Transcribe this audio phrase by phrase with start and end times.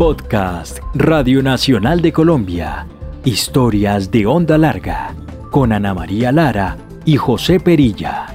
[0.00, 2.86] Podcast Radio Nacional de Colombia.
[3.22, 5.14] Historias de onda larga
[5.50, 8.28] con Ana María Lara y José Perilla.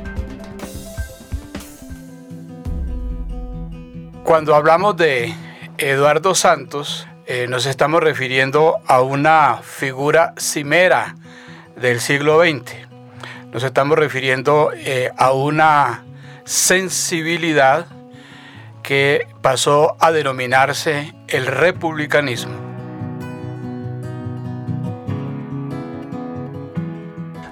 [4.23, 5.33] Cuando hablamos de
[5.79, 11.15] Eduardo Santos, eh, nos estamos refiriendo a una figura cimera
[11.75, 12.75] del siglo XX.
[13.51, 16.05] Nos estamos refiriendo eh, a una
[16.43, 17.87] sensibilidad
[18.83, 22.64] que pasó a denominarse el republicanismo.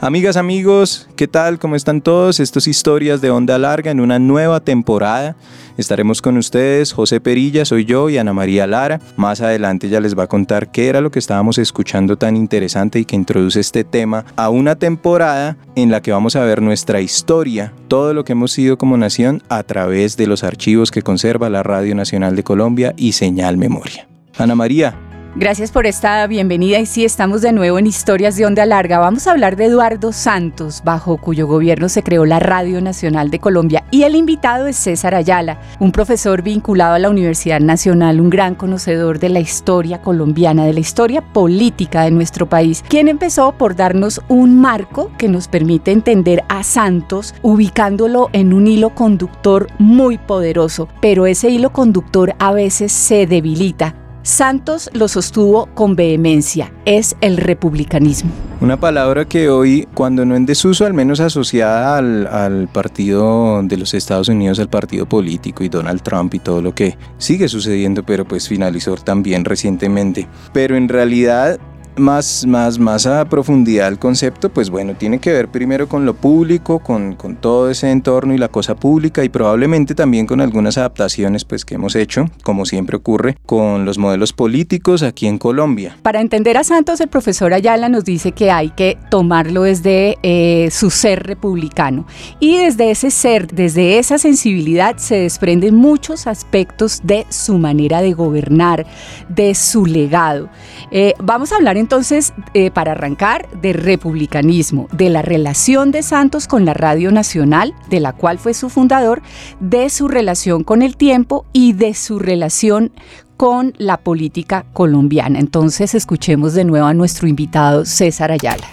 [0.03, 1.59] Amigas, amigos, ¿qué tal?
[1.59, 2.41] ¿Cómo están todos?
[2.41, 5.37] Estas historias de onda larga en una nueva temporada.
[5.77, 8.99] Estaremos con ustedes, José Perilla, soy yo y Ana María Lara.
[9.15, 12.99] Más adelante ya les va a contar qué era lo que estábamos escuchando tan interesante
[12.99, 16.99] y que introduce este tema a una temporada en la que vamos a ver nuestra
[16.99, 21.49] historia, todo lo que hemos sido como nación a través de los archivos que conserva
[21.49, 24.05] la Radio Nacional de Colombia y Señal Memoria.
[24.37, 24.97] Ana María,
[25.35, 28.99] Gracias por esta bienvenida y sí, estamos de nuevo en Historias de Onda Larga.
[28.99, 33.39] Vamos a hablar de Eduardo Santos, bajo cuyo gobierno se creó la Radio Nacional de
[33.39, 38.29] Colombia y el invitado es César Ayala, un profesor vinculado a la Universidad Nacional, un
[38.29, 43.53] gran conocedor de la historia colombiana, de la historia política de nuestro país, quien empezó
[43.53, 49.65] por darnos un marco que nos permite entender a Santos ubicándolo en un hilo conductor
[49.79, 56.71] muy poderoso, pero ese hilo conductor a veces se debilita Santos lo sostuvo con vehemencia,
[56.85, 58.31] es el republicanismo.
[58.61, 63.93] Una palabra que hoy, cuando no en desuso, al menos asociada al, partido de los
[63.93, 68.23] Estados Unidos, al partido político y Donald Trump y todo lo que sigue sucediendo, pero
[68.23, 70.25] pues finalizó también recientemente.
[70.53, 71.59] Pero en realidad
[71.97, 76.13] más, más, más a profundidad el concepto, pues bueno, tiene que ver primero con lo
[76.13, 80.77] público, con, con, todo ese entorno y la cosa pública y probablemente también con algunas
[80.77, 85.97] adaptaciones pues que hemos hecho, como siempre ocurre, con los modelos políticos aquí en Colombia.
[86.01, 90.69] Para entender a Santos, el profesor Ayala nos dice que hay que tomarlo desde eh,
[90.71, 92.05] su ser republicano
[92.39, 98.13] y desde ese ser, desde esa sensibilidad se desprenden muchos aspectos de su manera de
[98.13, 98.85] gobernar,
[99.29, 100.49] de su legado.
[100.91, 106.47] Eh, vamos a hablar entonces, eh, para arrancar, de republicanismo, de la relación de Santos
[106.47, 109.21] con la Radio Nacional, de la cual fue su fundador,
[109.59, 112.93] de su relación con el tiempo y de su relación
[113.35, 115.39] con la política colombiana.
[115.39, 118.65] Entonces, escuchemos de nuevo a nuestro invitado César Ayala.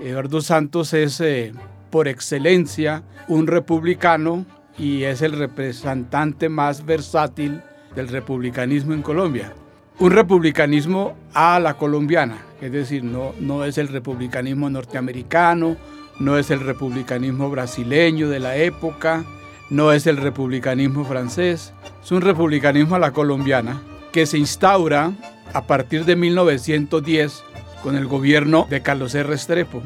[0.00, 1.52] Eduardo Santos es eh,
[1.88, 4.44] por excelencia un republicano
[4.78, 7.62] y es el representante más versátil
[7.94, 9.52] del republicanismo en Colombia.
[9.98, 15.76] Un republicanismo a la colombiana, es decir, no, no es el republicanismo norteamericano,
[16.18, 19.24] no es el republicanismo brasileño de la época,
[19.68, 23.82] no es el republicanismo francés, es un republicanismo a la colombiana
[24.12, 25.12] que se instaura
[25.52, 27.44] a partir de 1910
[27.82, 29.34] con el gobierno de Carlos R.
[29.34, 29.82] Estrepo.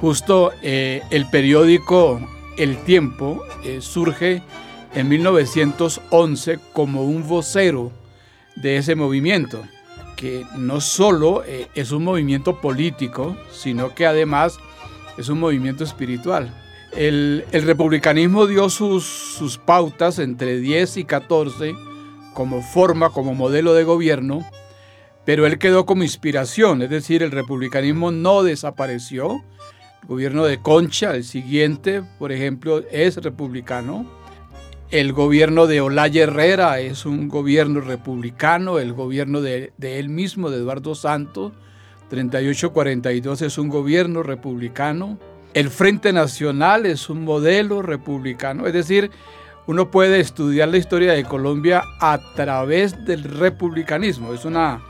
[0.00, 2.20] Justo eh, el periódico
[2.56, 4.42] el Tiempo eh, surge
[4.94, 7.92] en 1911 como un vocero
[8.56, 9.62] de ese movimiento,
[10.16, 14.58] que no solo eh, es un movimiento político, sino que además
[15.18, 16.54] es un movimiento espiritual.
[16.92, 21.74] El, republicanismo dio sus, sus pautas entre 10 y 14
[22.32, 24.46] como forma, como modelo de gobierno,
[25.26, 29.42] pero él quedó como inspiración, es decir, el republicanismo no desapareció,
[30.06, 34.06] gobierno de Concha, el siguiente, por ejemplo, es republicano.
[34.90, 38.78] El gobierno de Olaya Herrera es un gobierno republicano.
[38.78, 41.52] El gobierno de, él mismo, de Eduardo Santos,
[42.08, 45.18] 3842 es un gobierno republicano.
[45.54, 48.66] El Frente Nacional es un modelo republicano.
[48.66, 49.10] Es decir,
[49.66, 54.32] uno puede estudiar la historia de Colombia a través del republicanismo.
[54.32, 54.80] Es una,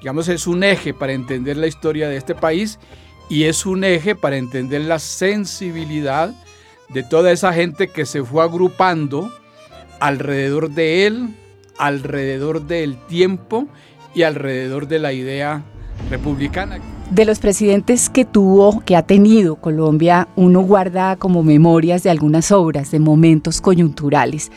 [0.00, 2.80] digamos, es un eje para entender la historia de este país
[3.28, 6.34] y es un eje para entender la sensibilidad
[6.88, 9.30] de toda esa gente que se fue agrupando
[10.00, 11.34] alrededor de él,
[11.78, 13.66] alrededor del tiempo
[14.14, 15.62] y alrededor de la idea
[16.10, 16.78] republicana.
[17.10, 22.50] De los presidentes que tuvo, que ha tenido Colombia, uno guarda como memorias de algunas
[22.50, 24.50] obras, de momentos coyunturales,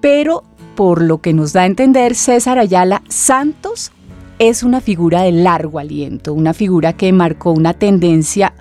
[0.00, 0.44] pero
[0.74, 3.92] por lo que nos da a entender César Ayala, Santos
[4.38, 8.52] es una figura de largo aliento, una figura que marcó una tendencia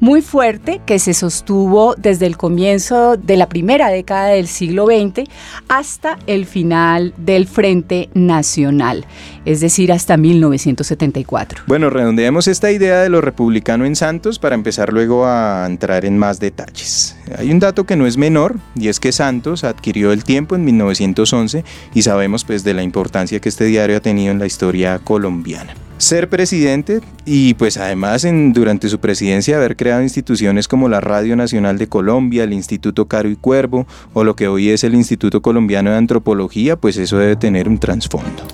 [0.00, 5.28] muy fuerte que se sostuvo desde el comienzo de la primera década del siglo XX
[5.68, 9.06] hasta el final del Frente Nacional,
[9.44, 11.64] es decir, hasta 1974.
[11.66, 16.18] Bueno, redondeemos esta idea de lo republicano en Santos para empezar luego a entrar en
[16.18, 17.16] más detalles.
[17.38, 20.64] Hay un dato que no es menor y es que Santos adquirió el tiempo en
[20.64, 21.64] 1911
[21.94, 25.74] y sabemos pues de la importancia que este diario ha tenido en la historia colombiana
[26.00, 31.36] ser presidente y pues además en, durante su presidencia haber creado instituciones como la Radio
[31.36, 35.42] Nacional de Colombia, el Instituto Caro y Cuervo o lo que hoy es el Instituto
[35.42, 38.44] Colombiano de Antropología, pues eso debe tener un trasfondo.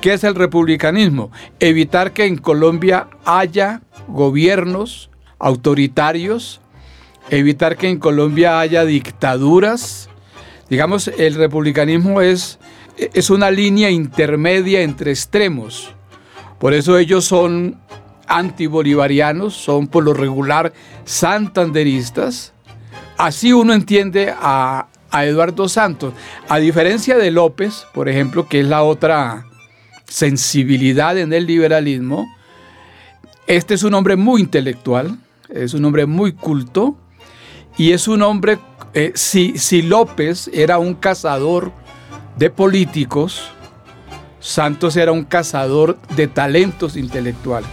[0.00, 1.30] ¿Qué es el republicanismo?
[1.60, 6.62] Evitar que en Colombia haya gobiernos autoritarios,
[7.28, 10.08] evitar que en Colombia haya dictaduras.
[10.70, 12.58] Digamos, el republicanismo es
[12.96, 15.92] es una línea intermedia entre extremos.
[16.58, 17.78] Por eso ellos son
[18.26, 20.72] antibolivarianos, son por lo regular
[21.04, 22.52] santanderistas.
[23.18, 26.12] Así uno entiende a, Eduardo Santos.
[26.46, 29.46] A diferencia de López, por ejemplo, que es la otra
[30.06, 32.26] sensibilidad en el liberalismo,
[33.46, 36.98] este es un hombre muy intelectual, es un hombre muy culto
[37.78, 38.58] y es un hombre,
[38.92, 41.72] eh, si, si López era un cazador,
[42.36, 43.50] de políticos,
[44.40, 47.70] Santos era un cazador de talentos intelectuales.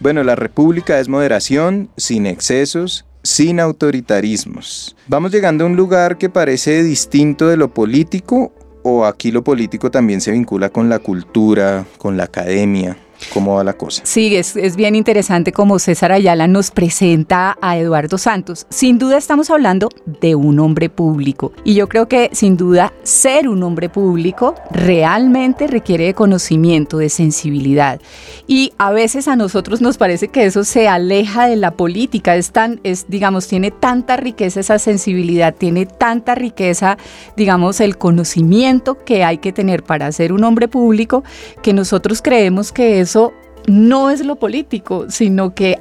[0.00, 4.96] Bueno, la república es moderación, sin excesos, sin autoritarismos.
[5.06, 8.52] Vamos llegando a un lugar que parece distinto de lo político
[8.82, 12.96] o aquí lo político también se vincula con la cultura, con la academia.
[13.32, 14.02] ¿Cómo va la cosa?
[14.04, 18.66] Sí, es, es, bien interesante como César Ayala nos presenta a Eduardo Santos.
[18.70, 19.88] Sin duda estamos hablando
[20.20, 25.66] de un hombre público y yo creo que sin duda ser un hombre público realmente
[25.66, 28.00] requiere de conocimiento, de sensibilidad
[28.46, 32.50] y a veces a nosotros nos parece que eso se aleja de la política, es
[32.50, 36.98] tan, es, digamos, tiene tanta riqueza esa sensibilidad, tiene tanta riqueza,
[37.36, 41.24] digamos, el conocimiento que hay que tener para ser un hombre público
[41.62, 43.34] que nosotros creemos que es eso
[43.66, 45.78] no es lo político, sino que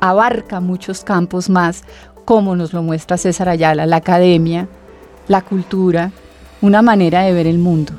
[0.00, 1.84] abarca muchos campos más,
[2.24, 4.68] como nos lo muestra César Ayala, la academia,
[5.28, 6.12] la cultura,
[6.62, 7.92] una manera de ver el mundo.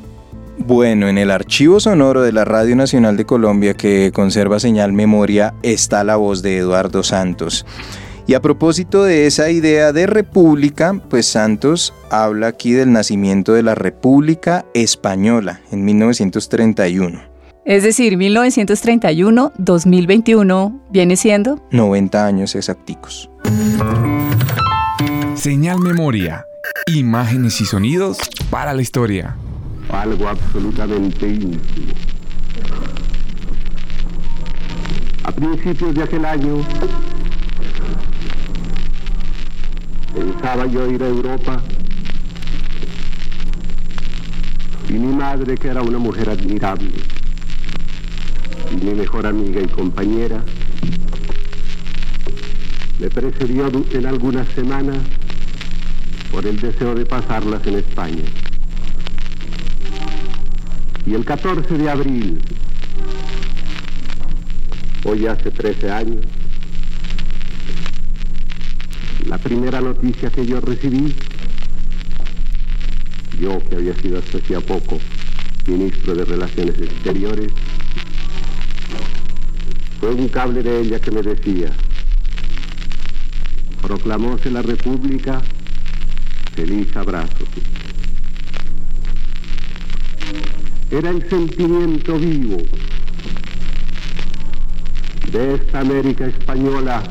[0.57, 5.53] Bueno, en el archivo sonoro de la Radio Nacional de Colombia que conserva señal memoria
[5.61, 7.67] está la voz de Eduardo Santos.
[8.25, 13.61] Y a propósito de esa idea de república, pues Santos habla aquí del nacimiento de
[13.61, 17.32] la República Española en 1931.
[17.65, 23.29] Es decir, 1931-2021 viene siendo 90 años exacticos.
[25.35, 26.45] Señal memoria,
[26.87, 28.17] imágenes y sonidos
[28.49, 29.37] para la historia.
[29.89, 31.93] Algo absolutamente íntimo.
[35.23, 36.57] A principios de aquel año
[40.13, 41.61] pensaba yo ir a Europa
[44.89, 46.91] y mi madre, que era una mujer admirable,
[48.81, 50.43] mi mejor amiga y compañera,
[52.99, 54.97] me precedió en algunas semanas
[56.31, 58.23] por el deseo de pasarlas en España.
[61.05, 62.39] Y el 14 de abril,
[65.03, 66.25] hoy hace 13 años,
[69.27, 71.13] la primera noticia que yo recibí,
[73.39, 74.99] yo que había sido hasta hacía poco
[75.67, 77.51] ministro de Relaciones Exteriores,
[80.03, 81.71] fue un cable de ella que me decía,
[83.81, 85.41] proclamóse la República,
[86.53, 87.45] feliz abrazo.
[90.91, 92.57] Era el sentimiento vivo
[95.31, 97.01] de esta América española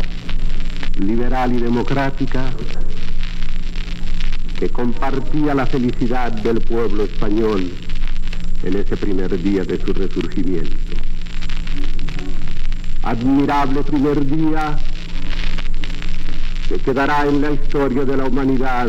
[1.00, 2.44] liberal y democrática
[4.58, 7.72] que compartía la felicidad del pueblo español
[8.62, 10.81] en ese primer día de su resurgimiento
[13.02, 14.78] admirable primer día
[16.68, 18.88] que quedará en la historia de la humanidad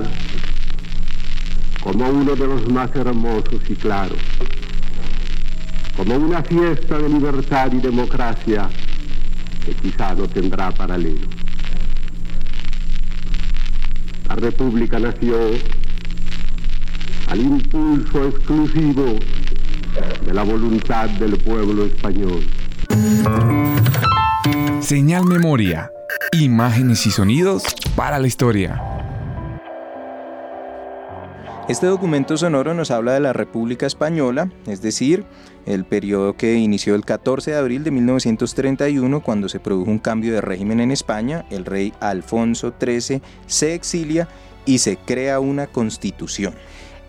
[1.82, 4.20] como uno de los más hermosos y claros,
[5.98, 8.70] como una fiesta de libertad y democracia
[9.65, 11.27] que quizá no tendrá paralelo.
[14.29, 15.38] La República nació
[17.27, 19.15] al impulso exclusivo
[20.25, 22.43] de la voluntad del pueblo español.
[24.83, 25.93] Señal Memoria.
[26.33, 27.63] Imágenes y sonidos
[27.95, 28.81] para la historia.
[31.69, 35.23] Este documento sonoro nos habla de la República Española, es decir,
[35.65, 40.33] el periodo que inició el 14 de abril de 1931 cuando se produjo un cambio
[40.33, 44.27] de régimen en España, el rey Alfonso XIII se exilia
[44.65, 46.53] y se crea una constitución.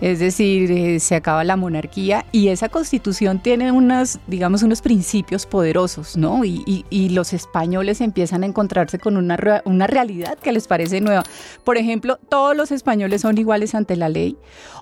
[0.01, 5.47] Es decir, eh, se acaba la monarquía y esa constitución tiene unas, digamos, unos principios
[5.47, 6.45] poderosos, ¿no?
[6.45, 6.85] Y,
[7.15, 11.23] los españoles empiezan a encontrarse con una, una realidad que les parece nueva.
[11.63, 14.37] Por ejemplo, todos los españoles son iguales ante la ley.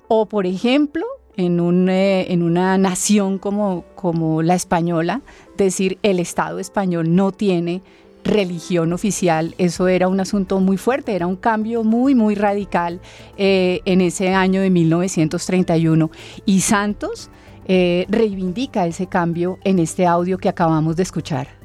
[0.07, 1.05] O, por ejemplo,
[1.37, 5.21] en, un, eh, en una nación como, como la española,
[5.57, 7.81] decir el Estado español no tiene
[8.23, 13.01] religión oficial, eso era un asunto muy fuerte, era un cambio muy, muy radical
[13.37, 16.11] eh, en ese año de 1931.
[16.45, 17.29] Y Santos
[17.65, 21.62] eh, reivindica ese cambio en este audio que acabamos de escuchar.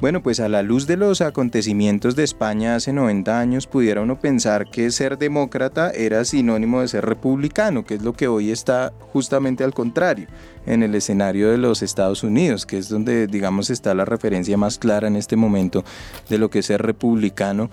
[0.00, 4.18] Bueno, pues a la luz de los acontecimientos de España hace 90 años, pudiera uno
[4.18, 8.94] pensar que ser demócrata era sinónimo de ser republicano, que es lo que hoy está
[9.12, 10.26] justamente al contrario
[10.64, 14.78] en el escenario de los Estados Unidos, que es donde, digamos, está la referencia más
[14.78, 15.84] clara en este momento
[16.30, 17.68] de lo que es ser republicano.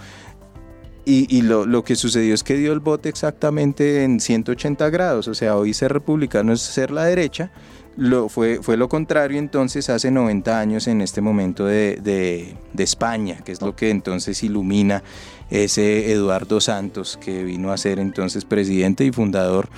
[1.09, 5.33] Y, lo, lo, que sucedió es que dio el bote exactamente en 180 grados, o
[5.33, 7.49] sea, hoy ser republicano es ser la derecha,
[7.97, 13.39] lo, fue, fue lo contrario entonces hace 90 años en este momento de, de, España,
[13.43, 15.03] que es lo que entonces ilumina
[15.49, 19.69] ese Eduardo Santos que vino a ser entonces presidente y fundador,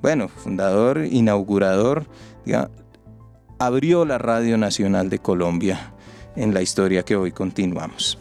[0.00, 2.06] bueno, fundador, inaugurador,
[3.58, 5.92] abrió la Radio Nacional de Colombia
[6.34, 8.18] en la historia que hoy continuamos.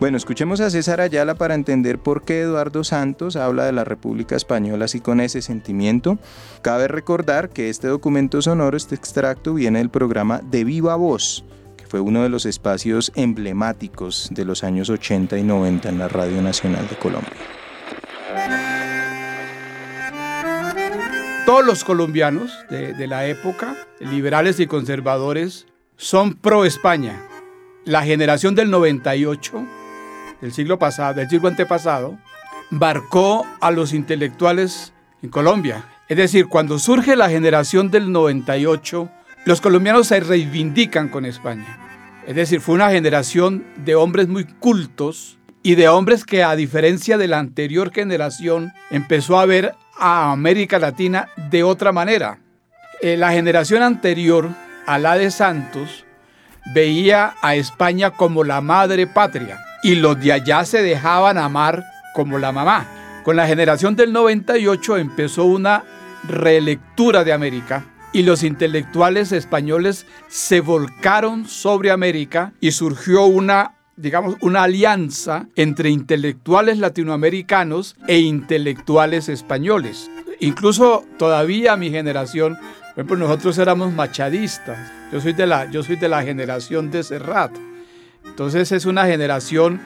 [0.00, 4.36] Bueno, escuchemos a César Ayala para entender por qué Eduardo Santos habla de la República
[4.36, 6.20] Española así con ese sentimiento.
[6.62, 11.44] Cabe recordar que este documento sonoro, este extracto, viene del programa De Viva Voz,
[11.76, 16.06] que fue uno de los espacios emblemáticos de los años 80 y 90 en la
[16.06, 17.32] Radio Nacional de Colombia.
[21.44, 27.20] Todos los colombianos de, de la época, liberales y conservadores, son pro España.
[27.84, 29.77] La generación del 98
[30.40, 32.18] del siglo pasado, del siglo antepasado,
[32.70, 34.92] marcó a los intelectuales
[35.22, 35.84] en Colombia.
[36.08, 39.10] Es decir, cuando surge la generación del 98,
[39.44, 41.78] los colombianos se reivindican con España.
[42.26, 47.18] Es decir, fue una generación de hombres muy cultos y de hombres que a diferencia
[47.18, 52.38] de la anterior generación empezó a ver a América Latina de otra manera.
[53.00, 54.50] Eh, la generación anterior
[54.86, 56.04] a la de Santos
[56.74, 62.38] veía a España como la madre patria y los de allá se dejaban amar como
[62.38, 62.86] la mamá.
[63.24, 65.84] Con la generación del 98 empezó una
[66.26, 74.36] relectura de América y los intelectuales españoles se volcaron sobre América y surgió una digamos,
[74.40, 80.08] una alianza entre intelectuales latinoamericanos e intelectuales españoles.
[80.40, 82.56] Incluso todavía mi generación,
[83.08, 84.78] por nosotros éramos machadistas.
[85.12, 87.50] Yo soy de la, yo soy de la generación de Serrat.
[88.38, 89.80] Entonces es una generación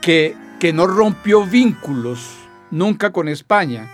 [0.00, 2.30] que, que no rompió vínculos
[2.70, 3.90] nunca con España.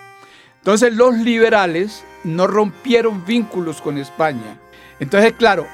[0.58, 4.60] Entonces los liberales no rompieron vínculos con España.
[5.00, 5.66] Entonces, claro,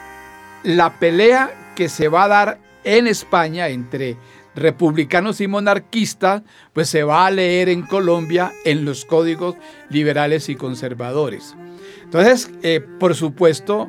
[0.63, 4.17] la pelea que se va a dar en España entre
[4.55, 6.43] republicanos y monarquistas,
[6.73, 9.57] pues se va a leer en Colombia en los códigos
[9.91, 11.57] liberales y conservadores.
[12.05, 13.89] Entonces, eh, por supuesto,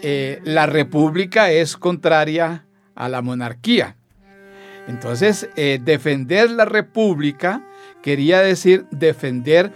[0.00, 2.66] eh, la república es contraria
[3.02, 3.96] a la monarquía.
[4.86, 7.62] Entonces, eh, defender la república
[8.02, 9.72] quería decir defender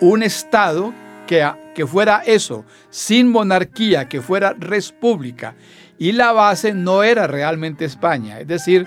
[0.00, 0.92] un Estado
[1.26, 5.54] que, que fuera eso, sin monarquía, que fuera república.
[5.98, 8.40] Y la base no era realmente España.
[8.40, 8.86] Es decir,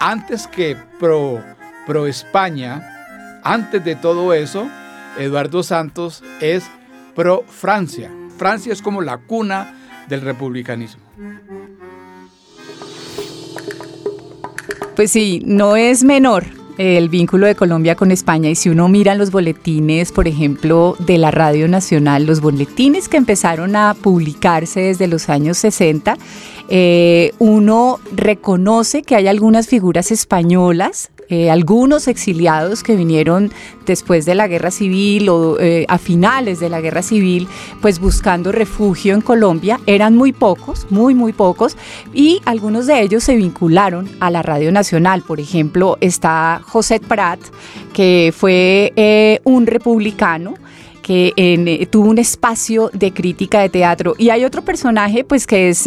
[0.00, 1.42] antes que pro,
[1.86, 4.68] pro España, antes de todo eso,
[5.16, 6.68] Eduardo Santos es
[7.14, 8.10] pro Francia.
[8.36, 9.74] Francia es como la cuna
[10.08, 11.02] del republicanismo.
[14.98, 18.50] Pues sí, no es menor el vínculo de Colombia con España.
[18.50, 23.16] Y si uno mira los boletines, por ejemplo, de la Radio Nacional, los boletines que
[23.16, 26.18] empezaron a publicarse desde los años 60,
[26.68, 33.52] eh, uno reconoce que hay algunas figuras españolas eh, algunos exiliados que vinieron
[33.84, 37.48] después de la guerra civil o eh, a finales de la guerra civil,
[37.82, 41.76] pues buscando refugio en Colombia, eran muy pocos, muy, muy pocos,
[42.14, 45.22] y algunos de ellos se vincularon a la Radio Nacional.
[45.22, 47.40] Por ejemplo, está José Prat,
[47.92, 50.54] que fue eh, un republicano
[51.02, 54.14] que tuvo un espacio de crítica de teatro.
[54.18, 55.86] Y hay otro personaje, pues que es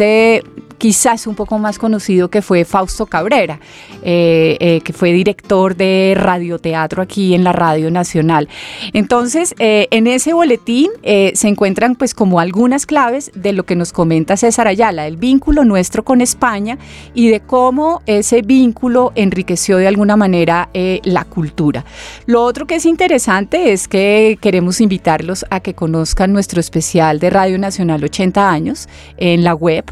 [0.82, 3.60] quizás un poco más conocido que fue Fausto Cabrera,
[4.02, 8.48] eh, eh, que fue director de radioteatro aquí en la Radio Nacional.
[8.92, 13.92] Entonces, eh, en ese boletín se encuentran pues como algunas claves de lo que nos
[13.92, 16.78] comenta César Ayala, el vínculo nuestro con España
[17.14, 20.68] y de cómo ese vínculo enriqueció de alguna manera
[21.04, 21.84] la cultura.
[22.26, 27.30] Lo otro que es interesante es que queremos invitarlos a que conozcan nuestro especial de
[27.30, 29.84] Radio Nacional 80 años en la web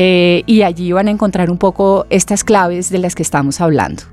[0.00, 4.04] eh, y allí van a encontrar un poco estas claves de las que estamos hablando.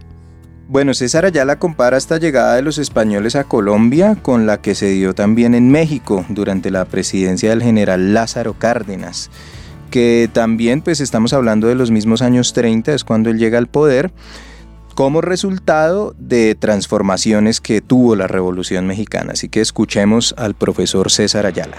[0.67, 4.89] Bueno, César Ayala compara esta llegada de los españoles a Colombia con la que se
[4.89, 9.29] dio también en México durante la presidencia del general Lázaro Cárdenas,
[9.91, 13.67] que también pues estamos hablando de los mismos años 30, es cuando él llega al
[13.67, 14.11] poder,
[14.95, 19.33] como resultado de transformaciones que tuvo la Revolución Mexicana.
[19.33, 21.77] Así que escuchemos al profesor César Ayala.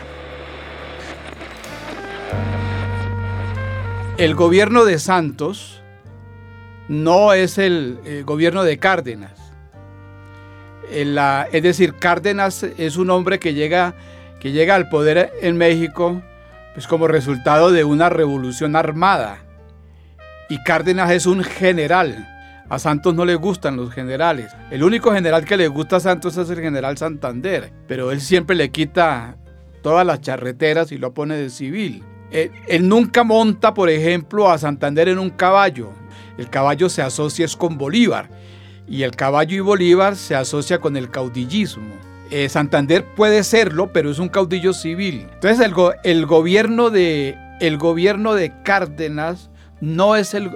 [4.18, 5.82] El gobierno de Santos
[6.88, 9.52] no es el, gobierno de Cárdenas.
[10.90, 13.94] es decir, Cárdenas es un hombre que llega,
[14.40, 16.22] que llega al poder en México
[16.72, 19.40] pues como resultado de una revolución armada.
[20.48, 22.26] Y Cárdenas es un general.
[22.70, 24.50] A Santos no le gustan los generales.
[24.70, 28.56] El único general que le gusta a Santos es el general Santander, pero él siempre
[28.56, 29.36] le quita
[29.82, 32.02] todas las charreteras y lo pone de civil.
[32.30, 35.90] Eh, él, nunca monta, por ejemplo, a Santander en un caballo.
[36.38, 38.28] El caballo se asocia es con Bolívar
[38.88, 41.94] y el caballo y Bolívar se asocia con el caudillismo.
[42.30, 45.28] Eh, Santander puede serlo, pero es un caudillo civil.
[45.32, 50.50] Entonces el, el, gobierno de, el gobierno de Cárdenas no es el,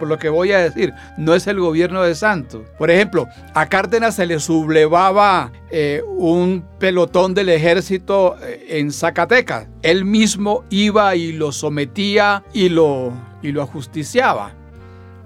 [0.00, 2.62] por lo que voy a decir, no es el gobierno de Santos.
[2.78, 9.68] Por ejemplo, a Cárdenas se le sublevaba eh, un pelotón del ejército eh, en Zacatecas.
[9.82, 14.54] Él mismo iba y lo sometía y lo, y lo ajusticiaba.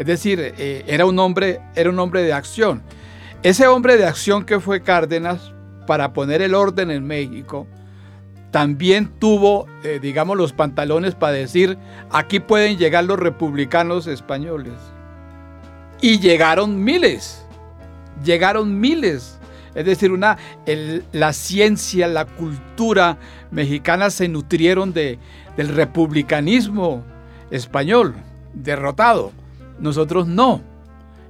[0.00, 2.82] Es decir, eh, era, un hombre, era un hombre de acción.
[3.44, 5.52] Ese hombre de acción que fue Cárdenas
[5.86, 7.68] para poner el orden en México,
[8.54, 11.76] también tuvo, eh, digamos, los pantalones para decir,
[12.12, 14.74] aquí pueden llegar los republicanos españoles.
[16.00, 17.44] Y llegaron miles,
[18.22, 19.40] llegaron miles.
[19.74, 20.38] Es decir, una,
[21.10, 23.18] la ciencia, la cultura
[23.50, 25.18] mexicana se nutrieron de,
[25.56, 27.02] del republicanismo
[27.50, 28.14] español,
[28.52, 29.32] derrotado.
[29.80, 30.62] Nosotros no.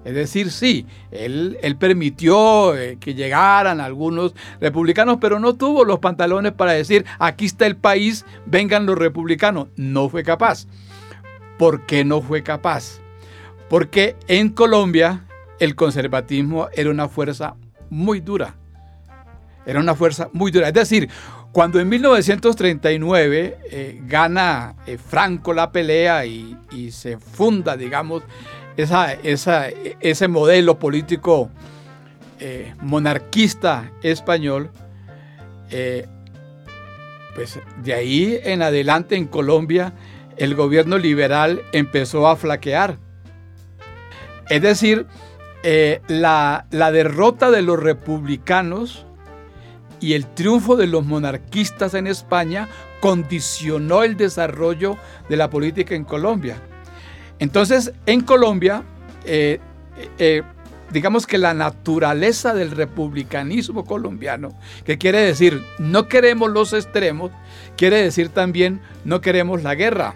[0.04, 6.52] Es decir, sí, él, permitió eh, que llegaran algunos republicanos, pero no tuvo los pantalones
[6.52, 9.68] para decir, aquí está el país, vengan los republicanos.
[9.76, 10.66] No fue capaz.
[11.58, 13.00] ¿Por qué no fue capaz?
[13.70, 15.24] Porque en Colombia
[15.58, 17.56] el conservatismo era una fuerza
[17.88, 18.56] muy dura.
[19.64, 20.68] Era una fuerza muy dura.
[20.68, 21.08] Es decir,
[21.50, 26.58] cuando en 1939 eh, gana eh, Franco la pelea y
[26.90, 28.22] se funda, digamos,
[28.76, 31.50] esa, ese modelo político
[32.40, 34.70] eh, monarquista español,
[35.70, 36.06] eh,
[37.34, 39.92] pues de ahí en adelante en Colombia
[40.36, 42.98] el gobierno liberal empezó a flaquear.
[44.50, 45.06] Es decir,
[45.62, 49.06] eh, la, la derrota de los republicanos
[50.00, 52.68] y el triunfo de los monarquistas en España
[53.00, 54.96] condicionó el desarrollo
[55.28, 56.60] de la política en Colombia.
[57.44, 58.84] Entonces, en Colombia,
[59.26, 59.60] eh,
[60.18, 60.40] eh,
[60.90, 67.32] digamos que la naturaleza del republicanismo colombiano, que quiere decir no queremos los extremos,
[67.76, 70.14] quiere decir también no queremos la guerra.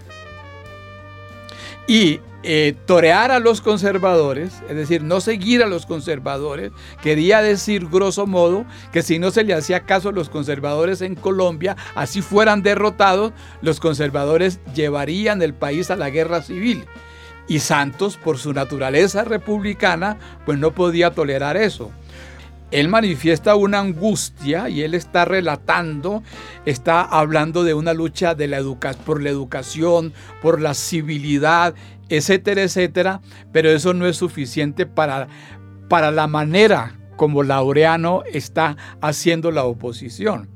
[1.87, 7.88] Y eh, torear a los conservadores, es decir, no seguir a los conservadores, quería decir
[7.91, 12.23] grosso modo que si no se le hacía caso a los conservadores en Colombia, así
[12.23, 16.87] fueran derrotados, los conservadores llevarían el país a la guerra civil.
[17.49, 21.91] Y Santos, por su naturaleza republicana, pues no podía tolerar eso.
[22.71, 26.23] Él manifiesta una angustia y él está relatando,
[26.67, 28.37] está hablando de una lucha
[29.07, 31.75] por la educación, por la civilidad,
[32.11, 33.21] etcétera, etcétera,
[33.53, 35.29] pero eso no es suficiente para,
[35.89, 40.49] para la manera como Laureano está haciendo la oposición.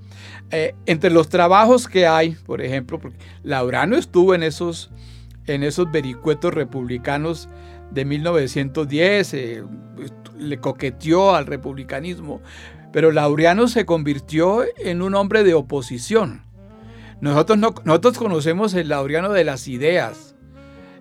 [0.50, 4.90] Eh, entre los trabajos que hay, por ejemplo, porque Laureano estuvo en esos
[5.46, 7.48] en esos vericuetos republicanos
[7.90, 9.64] de 1910, eh,
[10.38, 12.40] le coqueteó al republicanismo,
[12.92, 16.42] pero Laureano se convirtió en un hombre de oposición.
[17.20, 20.35] Nosotros, no, nosotros conocemos el Laureano de las ideas,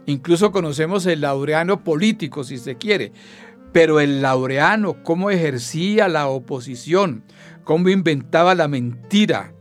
[0.06, 3.12] incluso conocemos el Laureano político, si se quiere,
[3.72, 7.24] pero el Laureano, cómo ejercía la oposición,
[7.64, 9.54] cómo inventaba la mentira,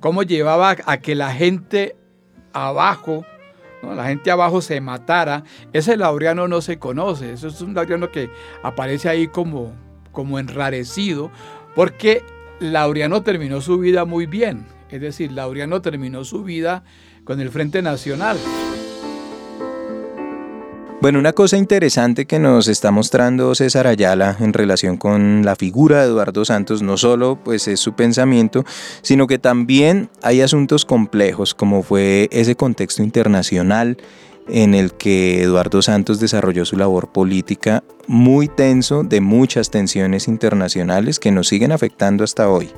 [0.00, 1.96] cómo llevaba a que la gente
[2.52, 3.24] abajo
[3.82, 8.30] la gente abajo se matara, ese Laureano no se conoce, eso es un Laureano que
[8.62, 9.72] aparece ahí como,
[10.12, 11.30] como enrarecido,
[11.74, 12.22] porque
[12.60, 16.84] Laureano terminó su vida muy bien, es decir, Laureano terminó su vida
[17.24, 18.38] con el Frente Nacional.
[21.00, 26.00] Bueno, una cosa interesante que nos está mostrando César Ayala en relación con la figura
[26.00, 28.64] de Eduardo Santos no solo pues es su pensamiento,
[29.02, 33.96] sino que también hay asuntos complejos como fue ese contexto internacional
[34.48, 41.20] en el que Eduardo Santos desarrolló su labor política muy tenso de muchas tensiones internacionales
[41.20, 42.72] que nos siguen afectando hasta hoy.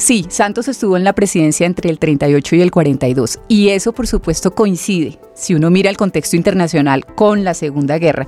[0.00, 4.06] Sí, Santos estuvo en la presidencia entre el 38 y el 42 y eso por
[4.06, 8.26] supuesto coincide, si uno mira el contexto internacional, con la Segunda Guerra.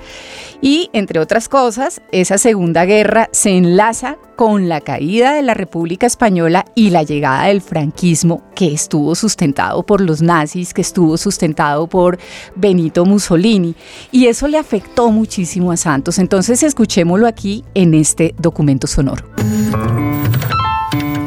[0.61, 6.07] Y entre otras cosas, esa Segunda Guerra se enlaza con la caída de la República
[6.07, 11.87] Española y la llegada del franquismo que estuvo sustentado por los nazis, que estuvo sustentado
[11.87, 12.19] por
[12.55, 13.75] Benito Mussolini.
[14.11, 16.19] Y eso le afectó muchísimo a Santos.
[16.19, 19.25] Entonces escuchémoslo aquí en este documento sonoro.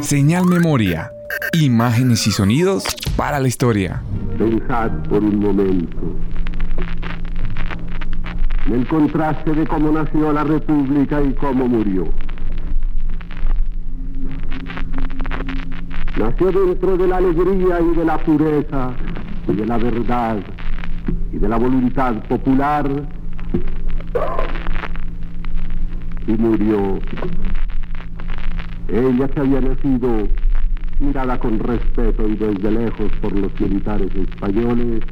[0.06, 1.12] Señal Memoria.
[1.60, 2.84] Imágenes y sonidos
[3.18, 4.04] para la historia.
[4.38, 5.98] Pensad por un momento
[8.68, 12.08] en el contraste de cómo nació la República y cómo murió.
[16.20, 18.92] Nació dentro de la alegría y de la pureza
[19.48, 20.38] y de la verdad
[21.34, 22.88] y de la voluntad popular
[26.28, 27.00] y murió
[28.88, 30.28] ella que había nacido
[31.00, 35.04] mirada con respeto y desde lejos por los militares españoles,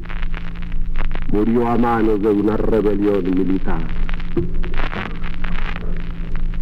[1.32, 3.82] murió a manos de una rebelión militar.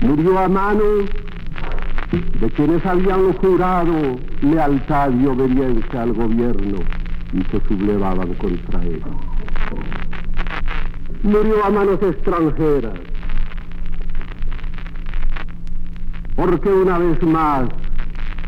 [0.01, 1.11] Murió a manos
[2.40, 6.79] de quienes habían jurado lealtad y obediencia al gobierno
[7.33, 9.03] y se sublevaban contra él.
[11.22, 13.12] Murió a manos extranjeras
[16.37, 17.68] porque una vez más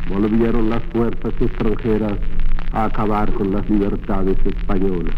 [0.08, 2.14] volvieron las fuerzas extranjeras
[2.72, 5.14] a acabar con las libertades españolas.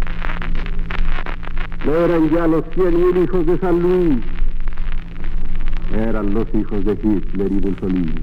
[1.84, 4.18] No eran ya los cien mil hijos de San Luis,
[5.96, 8.14] eran los hijos de Hitler y Mussolini.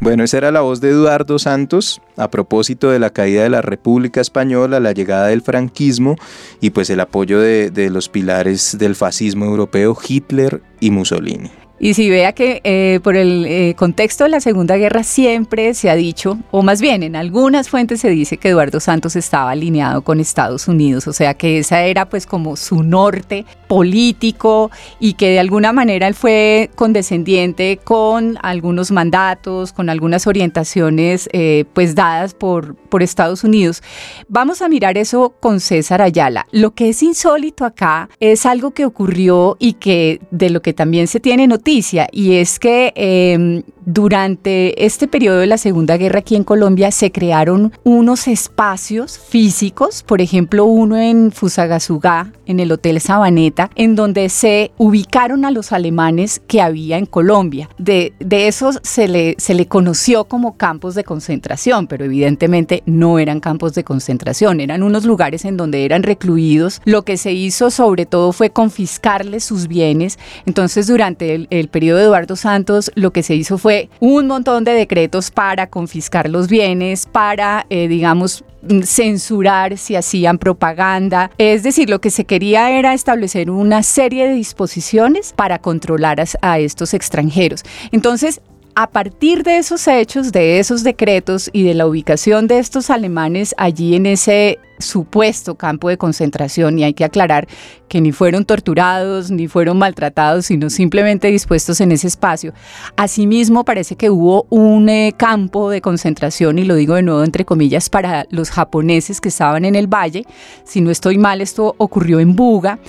[0.00, 3.62] Bueno, esa era la voz de Eduardo Santos a propósito de la caída de la
[3.62, 6.16] República Española, la llegada del franquismo
[6.60, 11.50] y pues el apoyo de, de los pilares del fascismo europeo, Hitler y Mussolini.
[11.80, 15.90] Y si vea que eh, por el eh, contexto de la Segunda Guerra siempre se
[15.90, 20.02] ha dicho, o más bien en algunas fuentes se dice que Eduardo Santos estaba alineado
[20.02, 25.30] con Estados Unidos, o sea que esa era pues como su norte político y que
[25.30, 32.34] de alguna manera él fue condescendiente con algunos mandatos, con algunas orientaciones eh, pues dadas
[32.34, 33.82] por, por Estados Unidos.
[34.28, 36.46] Vamos a mirar eso con César Ayala.
[36.52, 41.08] Lo que es insólito acá es algo que ocurrió y que de lo que también
[41.08, 41.63] se tiene noticia
[42.12, 47.12] y es que em, durante este periodo de la Segunda Guerra aquí en Colombia se
[47.12, 54.28] crearon unos espacios físicos, por ejemplo uno en Fusagasugá, en el Hotel Sabaneta, en donde
[54.28, 57.68] se ubicaron a los alemanes que había en Colombia.
[57.78, 63.40] De, esos se le, se le conoció como campos de concentración, pero evidentemente no eran
[63.40, 66.82] campos de concentración, eran unos lugares en donde eran recluidos.
[66.84, 70.18] Lo que se hizo sobre todo fue confiscarles sus bienes.
[70.46, 74.64] Entonces durante el, el periodo de Eduardo Santos lo que se hizo fue un montón
[74.64, 78.44] de decretos para confiscar los bienes, para, eh, digamos,
[78.84, 81.30] censurar si hacían propaganda.
[81.38, 86.24] Es decir, lo que se quería era establecer una serie de disposiciones para controlar a,
[86.40, 87.62] a estos extranjeros.
[87.92, 88.40] Entonces,
[88.74, 93.54] a partir de esos hechos, de esos decretos y de la ubicación de estos alemanes
[93.56, 97.46] allí en ese supuesto campo de concentración, y hay que aclarar
[97.88, 102.52] que ni fueron torturados ni fueron maltratados, sino simplemente dispuestos en ese espacio.
[102.96, 107.44] Asimismo, parece que hubo un eh, campo de concentración, y lo digo de nuevo entre
[107.44, 110.26] comillas, para los japoneses que estaban en el valle.
[110.64, 112.80] Si no estoy mal, esto ocurrió en Buga.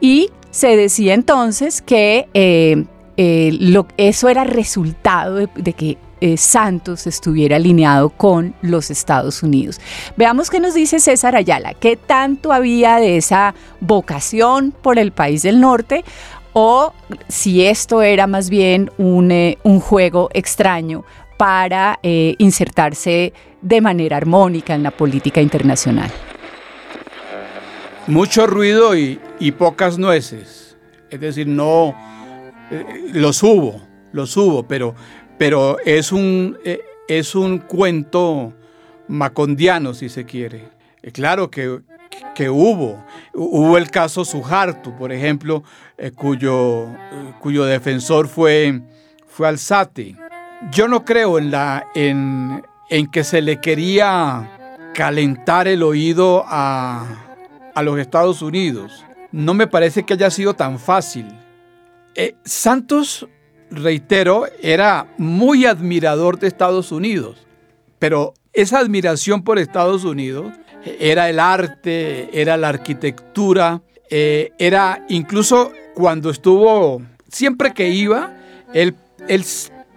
[0.00, 2.84] Y se decía entonces que eh,
[3.20, 3.50] eh,
[3.96, 9.80] eso era resultado de, que eh, Santos estuviera alineado con los Estados Unidos.
[10.16, 15.42] Veamos qué nos dice César Ayala, qué tanto había de esa vocación por el país
[15.42, 16.04] del norte
[16.52, 16.92] o
[17.26, 21.04] si esto era más bien un, eh, juego extraño
[21.36, 26.10] para insertarse de manera armónica en la política internacional.
[28.08, 30.76] Mucho ruido y pocas nueces.
[31.10, 31.94] Es decir, no,
[32.70, 33.80] eh, los hubo,
[34.12, 34.94] los hubo, pero,
[35.38, 38.52] pero es, un, eh, es un cuento
[39.08, 40.68] macondiano, si se quiere.
[41.02, 41.80] Eh, claro que,
[42.34, 43.04] que hubo.
[43.34, 45.62] Hubo el caso Sujartu, por ejemplo,
[46.16, 46.88] cuyo,
[47.40, 48.80] cuyo defensor fue,
[49.26, 50.16] fue Alzate.
[50.72, 57.06] Yo no creo en, la, en, en que se le quería calentar el oído a,
[57.74, 59.04] a los Estados Unidos.
[59.30, 61.26] No me parece que haya sido tan fácil.
[62.20, 63.28] Eh, Santos,
[63.70, 67.46] reitero, era muy admirador de Estados Unidos,
[68.00, 70.52] pero esa admiración por Estados Unidos
[70.98, 78.36] era el arte, era la arquitectura, eh, era incluso cuando estuvo, siempre que iba,
[78.74, 78.96] él,
[79.28, 79.44] él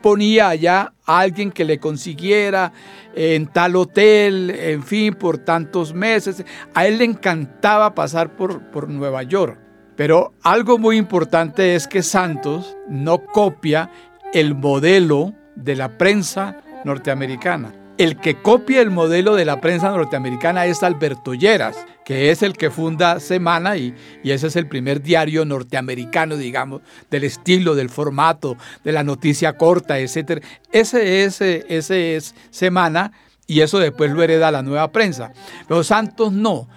[0.03, 2.71] ponía allá a alguien que le consiguiera
[3.15, 6.45] en tal hotel, en fin, por tantos meses.
[6.75, 9.70] A él le encantaba pasar por, por Nueva York.
[10.01, 13.91] Pero algo muy importante es que Santos no copia
[14.33, 17.75] el modelo de la prensa norteamericana.
[17.99, 22.53] El que copia el modelo de la prensa norteamericana es Alberto Lleras, que es el
[22.53, 28.57] que funda Semana y, ese es el primer diario norteamericano, digamos, del estilo, del formato,
[28.83, 30.43] de la noticia corta, etc.
[30.71, 33.11] Ese es, ese es Semana
[33.45, 35.31] y eso después lo hereda la nueva prensa.
[35.67, 36.67] Pero Santos no.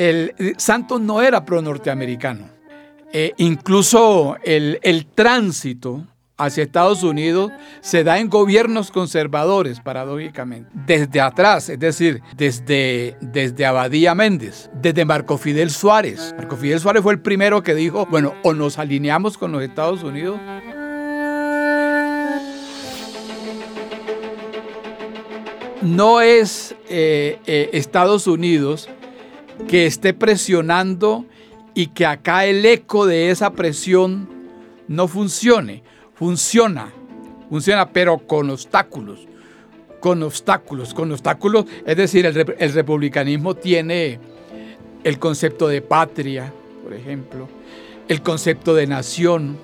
[0.00, 2.48] El, Santos no era pro norteamericano.
[3.12, 6.06] Eh, incluso el, el tránsito
[6.38, 10.70] hacia Estados Unidos se da en gobiernos conservadores, paradójicamente.
[10.86, 16.34] Desde atrás, es decir, desde, desde Abadía Méndez, desde Marco Fidel Suárez.
[16.34, 20.02] Marco Fidel Suárez fue el primero que dijo, bueno, o nos alineamos con los Estados
[20.02, 20.40] Unidos.
[25.82, 28.88] No es eh, eh, Estados Unidos
[29.68, 31.24] que esté presionando
[31.74, 34.28] y que acá el eco de esa presión
[34.88, 35.82] no funcione
[36.20, 36.92] funciona,
[37.48, 39.26] funciona, pero con obstáculos,
[40.00, 41.64] con obstáculos, con obstáculos.
[41.86, 44.20] Es decir, el, republicanismo tiene
[45.02, 46.52] el concepto de patria,
[46.84, 47.48] por ejemplo,
[48.06, 49.56] el concepto de nación,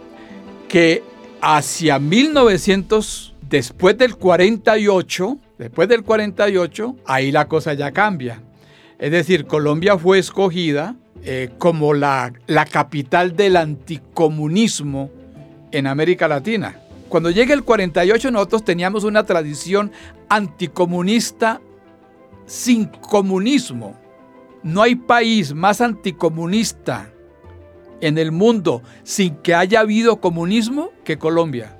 [0.67, 1.03] que
[1.43, 8.41] hacia 1900, después del 48, después del 48, ahí la cosa ya cambia.
[8.99, 15.11] Es decir, Colombia fue escogida eh, como la, la capital del anticomunismo
[15.73, 16.81] en América Latina.
[17.09, 19.93] Cuando llega el 48 nosotros teníamos una tradición
[20.29, 21.61] anticomunista
[22.47, 23.97] sin comunismo.
[24.63, 27.11] No hay país más anticomunista
[28.01, 31.77] en el mundo sin que haya habido comunismo que Colombia.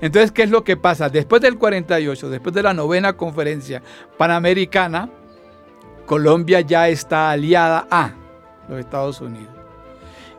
[0.00, 1.08] Entonces, ¿qué es lo que pasa?
[1.08, 3.82] Después del 48, después de la novena conferencia
[4.16, 5.10] panamericana,
[6.08, 8.14] Colombia ya está aliada a
[8.66, 9.54] los Estados Unidos.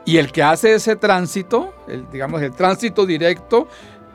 [0.03, 3.67] Y el que hace ese tránsito, el, digamos el tránsito directo,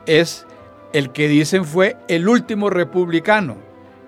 [0.05, 0.45] es
[0.91, 3.55] el que dicen fue el último republicano,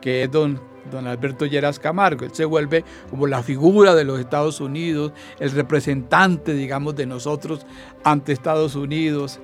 [0.02, 0.60] que es don,
[0.92, 2.26] don Alberto Lleras Camargo.
[2.26, 7.66] Él se vuelve como la figura de los Estados Unidos, el representante, digamos, de nosotros
[8.04, 9.40] ante Estados Unidos.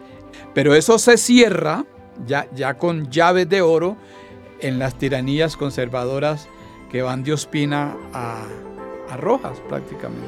[0.53, 1.85] Pero eso se cierra
[2.27, 3.95] ya, ya con llaves de oro
[4.59, 6.49] en las tiranías conservadoras
[6.93, 8.43] que van de Ospina a,
[9.09, 10.27] a Rojas prácticamente.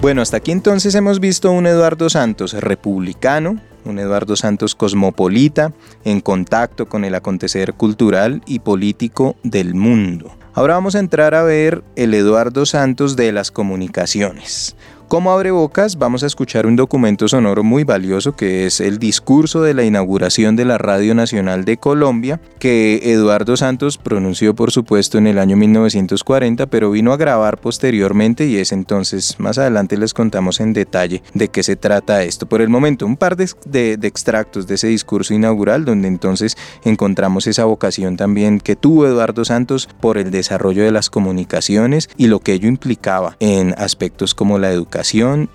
[0.00, 5.72] Bueno, hasta aquí entonces hemos visto un Eduardo Santos republicano, un Eduardo Santos cosmopolita,
[6.04, 10.36] en contacto con el acontecer cultural y político del mundo.
[10.54, 14.74] Ahora vamos a entrar a ver el Eduardo Santos de las comunicaciones.
[15.12, 19.60] Como abre bocas, vamos a escuchar un documento sonoro muy valioso que es el discurso
[19.60, 25.18] de la inauguración de la Radio Nacional de Colombia, que Eduardo Santos pronunció por supuesto
[25.18, 30.14] en el año 1940, pero vino a grabar posteriormente y es entonces, más adelante les
[30.14, 32.46] contamos en detalle de qué se trata esto.
[32.46, 33.50] Por el momento, un par de,
[33.98, 39.44] de extractos de ese discurso inaugural, donde entonces encontramos esa vocación también que tuvo Eduardo
[39.44, 44.58] Santos por el desarrollo de las comunicaciones y lo que ello implicaba en aspectos como
[44.58, 45.01] la educación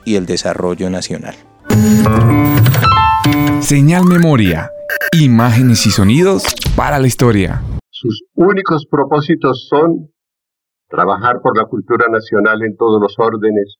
[0.05, 1.35] y el desarrollo nacional.
[3.61, 4.71] Señal Memoria.
[5.13, 6.43] Imágenes y sonidos
[6.75, 7.61] para la historia.
[7.89, 10.11] Sus únicos propósitos son
[10.89, 13.77] trabajar por la cultura nacional en todos los órdenes,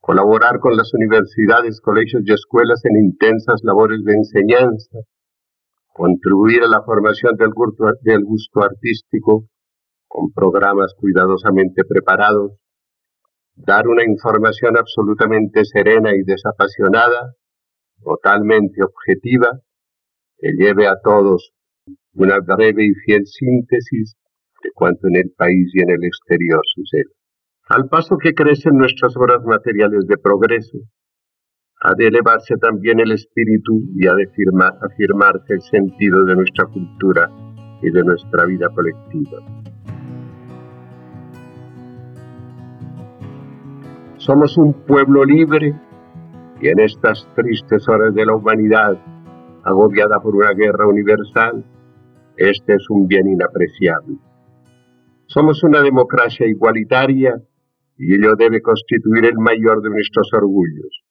[0.00, 4.98] colaborar con las universidades, colegios y escuelas en intensas labores de enseñanza,
[5.92, 9.46] contribuir a la formación del gusto, del gusto artístico
[10.08, 12.52] con programas cuidadosamente preparados,
[13.56, 17.34] dar una información absolutamente serena y desapasionada,
[18.02, 19.60] totalmente objetiva,
[20.38, 21.52] que lleve a todos
[22.14, 24.16] una breve y fiel síntesis
[24.62, 27.12] de cuanto en el país y en el exterior sucede.
[27.68, 30.78] Al paso que crecen nuestras obras materiales de progreso,
[31.80, 37.30] ha de elevarse también el espíritu y ha de afirmarse el sentido de nuestra cultura
[37.82, 39.73] y de nuestra vida colectiva.
[44.24, 45.78] Somos un pueblo libre
[46.58, 48.98] y en estas tristes horas de la humanidad,
[49.62, 51.62] agobiada por una guerra universal,
[52.38, 54.16] este es un bien inapreciable.
[55.26, 57.34] Somos una democracia igualitaria
[57.98, 61.04] y ello debe constituir el mayor de nuestros orgullos.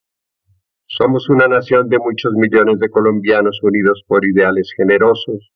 [0.87, 5.51] Somos una nación de muchos millones de colombianos unidos por ideales generosos,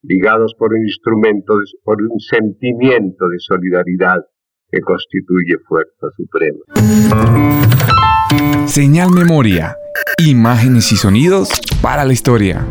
[0.00, 1.52] ligados por un instrumento,
[1.84, 4.24] por un sentimiento de solidaridad
[4.70, 6.58] que constituye fuerza suprema.
[8.66, 9.76] Señal Memoria.
[10.18, 11.48] Imágenes y sonidos
[11.80, 12.66] para la historia.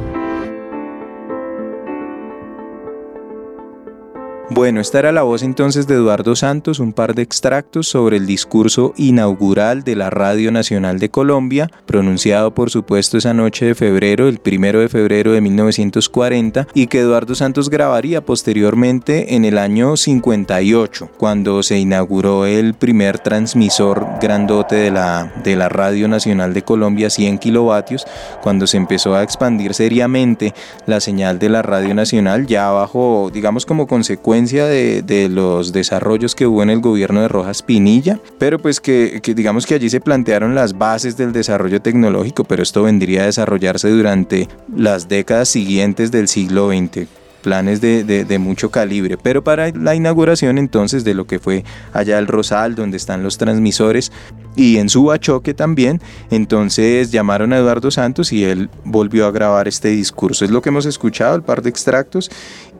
[4.49, 8.25] Bueno, esta era la voz entonces de Eduardo Santos, un par de extractos sobre el
[8.25, 14.29] discurso inaugural de la Radio Nacional de Colombia, pronunciado por supuesto esa noche de febrero,
[14.29, 19.97] el primero de febrero de 1940, y que Eduardo Santos grabaría posteriormente en el año
[19.97, 26.61] 58, cuando se inauguró el primer transmisor grandote de la, de la Radio Nacional de
[26.63, 28.07] Colombia, 100 kilovatios,
[28.41, 30.53] cuando se empezó a expandir seriamente
[30.85, 36.45] la señal de la Radio Nacional, ya bajo, digamos, como consecuencia de, los desarrollos que
[36.45, 40.55] hubo en el gobierno de Rojas Pinilla, pero pues que, digamos que allí se plantearon
[40.55, 46.27] las bases del desarrollo tecnológico, pero esto vendría a desarrollarse durante las décadas siguientes del
[46.27, 47.07] siglo XX
[47.41, 52.19] planes de, de, mucho calibre, pero para la inauguración entonces de lo que fue allá
[52.19, 54.11] el Rosal, donde están los transmisores,
[54.55, 59.89] y en Subachoque también, entonces llamaron a Eduardo Santos y él volvió a grabar este
[59.89, 60.45] discurso.
[60.45, 62.31] Es lo que hemos escuchado, el par de extractos,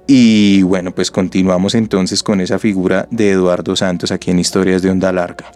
[0.07, 4.89] y bueno, pues continuamos entonces con esa figura de Eduardo Santos aquí en Historias de
[4.89, 5.51] Onda Larga.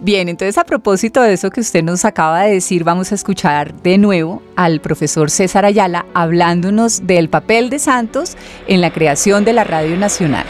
[0.00, 3.74] Bien, entonces a propósito de eso que usted nos acaba de decir, vamos a escuchar
[3.82, 9.52] de nuevo al profesor César Ayala hablándonos del papel de Santos en la creación de
[9.52, 10.46] la Radio Nacional.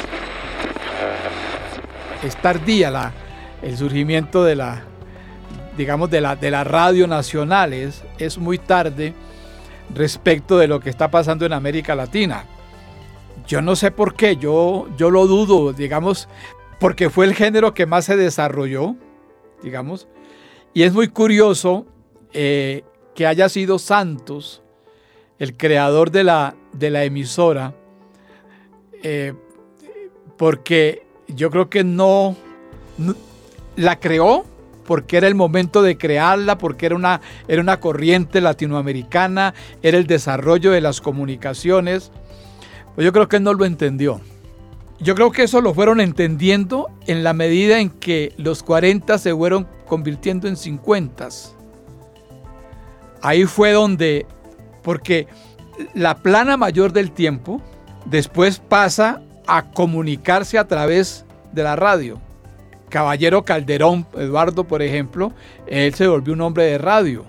[2.25, 3.13] Es tardía la,
[3.63, 4.83] el surgimiento de la,
[5.77, 9.13] digamos, de la, de la Radio Nacional, es, es muy tarde
[9.95, 12.47] respecto de lo que está pasando en América Latina.
[13.47, 16.29] Yo no sé por qué, yo, yo lo dudo, digamos,
[16.81, 18.97] porque fue el género que más se desarrolló,
[19.65, 20.07] digamos.
[20.75, 21.87] Y es muy curioso
[22.33, 24.63] eh, que haya sido Santos,
[25.39, 27.75] el creador de la, de la emisora,
[29.03, 29.35] eh,
[30.37, 32.37] porque yo creo que no,
[33.77, 34.45] la creó
[34.85, 40.07] porque era el momento de crearla, porque era una, era una corriente latinoamericana, era el
[40.07, 42.13] desarrollo de las comunicaciones.
[42.95, 44.21] Pues yo creo que él no lo entendió.
[45.01, 49.35] Yo creo que eso lo fueron entendiendo en la medida en que los 40 se
[49.35, 51.29] fueron convirtiendo en 50.
[53.21, 54.27] Ahí fue donde,
[54.83, 55.27] porque
[55.95, 57.61] la plana mayor del tiempo
[58.07, 62.21] después pasa a comunicarse a través de la radio.
[62.89, 65.33] Caballero Calderón, Eduardo, por ejemplo,
[65.67, 67.25] él se volvió un hombre de radio.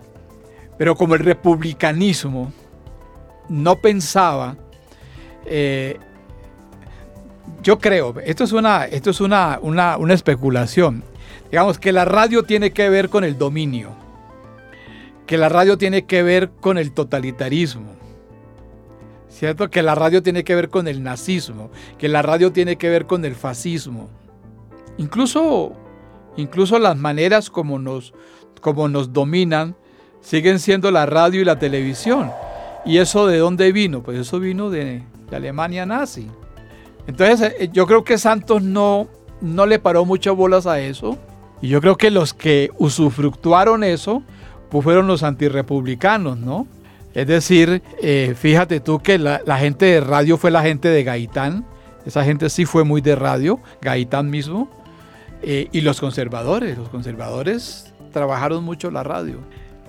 [0.78, 2.52] Pero como el republicanismo
[3.50, 4.58] no pensaba
[5.46, 5.98] eh,
[7.62, 11.04] yo creo, esto es, una, esto es una, una, una especulación.
[11.50, 13.90] Digamos que la radio tiene que ver con el dominio,
[15.26, 17.92] que la radio tiene que ver con el totalitarismo,
[19.30, 19.70] ¿cierto?
[19.70, 23.06] Que la radio tiene que ver con el nazismo, que la radio tiene que ver
[23.06, 24.10] con el fascismo.
[24.98, 25.74] Incluso,
[26.38, 28.14] incluso las maneras como nos,
[28.62, 29.76] como nos dominan
[30.22, 32.32] siguen siendo la radio y la televisión.
[32.86, 34.04] ¿Y eso de dónde vino?
[34.04, 36.30] Pues eso vino de, de Alemania nazi.
[37.08, 39.08] Entonces eh, yo creo que Santos no,
[39.42, 41.18] no le paró muchas bolas a eso.
[41.62, 44.24] Y yo creo que los que usufructuaron eso
[44.70, 46.68] pues fueron los antirrepublicanos, ¿no?
[47.14, 51.66] Es decir, eh, fíjate tú que la, gente de radio fue la gente de Gaitán.
[52.06, 54.70] Esa gente sí fue muy de radio, Gaitán mismo.
[55.42, 59.40] Eh, y los conservadores, los conservadores trabajaron mucho la radio.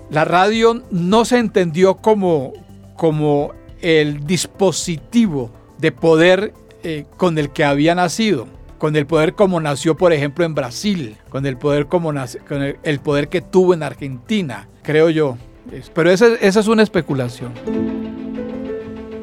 [0.09, 2.53] La radio no se entendió como,
[2.95, 3.51] como
[3.81, 6.53] el dispositivo de poder
[6.89, 8.47] eh, con el que había nacido,
[8.77, 12.13] con el poder como nació, por ejemplo, en Brasil, con el poder como
[12.47, 15.37] con el, poder que tuvo en Argentina, creo yo.
[15.93, 17.51] Pero esa es una especulación.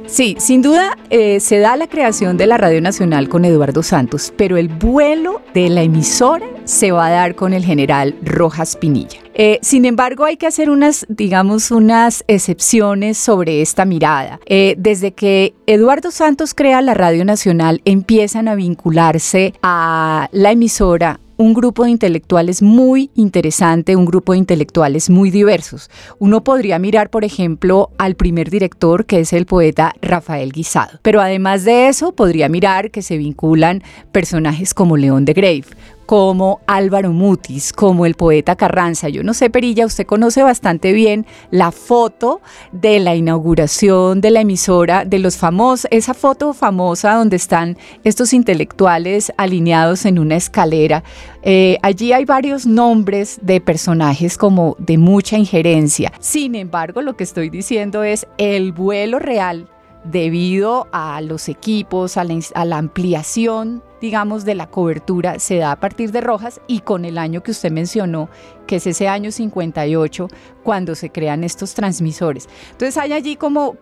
[0.07, 4.33] Sí, sin duda eh, se da la creación de la Radio Nacional con Eduardo Santos,
[4.37, 9.19] pero el vuelo de la emisora se va a dar con el general Rojas Pinilla.
[9.35, 14.39] Eh, sin embargo, hay que hacer unas, digamos, unas excepciones sobre esta mirada.
[14.47, 21.19] Eh, desde que Eduardo Santos crea la Radio Nacional, empiezan a vincularse a la emisora
[21.37, 25.91] un grupo de intelectuales muy interesante, un grupo de intelectuales muy diversos.
[26.19, 30.99] Uno podría mirar, por ejemplo, al primer director, que es el poeta Rafael Guisado.
[31.03, 33.83] Pero además de eso, podría mirar que se vinculan
[34.13, 35.65] personajes como León de Grave,
[36.07, 39.09] como Álvaro Mutis, como el poeta Carranza.
[39.09, 42.41] Yo no sé, Perilla, usted conoce bastante bien la foto
[42.73, 48.33] de la inauguración de la emisora, de los famosos, esa foto famosa donde están estos
[48.33, 51.03] intelectuales alineados en una escalera.
[51.43, 56.13] Eh, allí hay varios nombres de personajes como de mucha injerencia.
[56.21, 59.69] Sin embargo, lo que estoy diciendo es el vuelo real
[60.05, 66.13] debido a los equipos, a la, ampliación, digamos, de la cobertura, se da a partir
[66.13, 68.29] de Rojas y con el año que usted mencionó,
[68.67, 70.29] que es ese año 58,
[70.63, 72.49] cuando se crean estos transmisores.
[72.73, 73.77] Entonces hay allí como,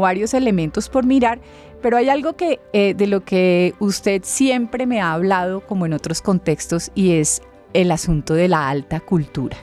[0.00, 1.40] varios elementos por mirar,
[1.82, 5.92] pero hay algo que, eh, de lo que usted siempre me ha hablado, como en
[5.92, 7.42] otros contextos, y es
[7.74, 9.56] el asunto de la alta cultura.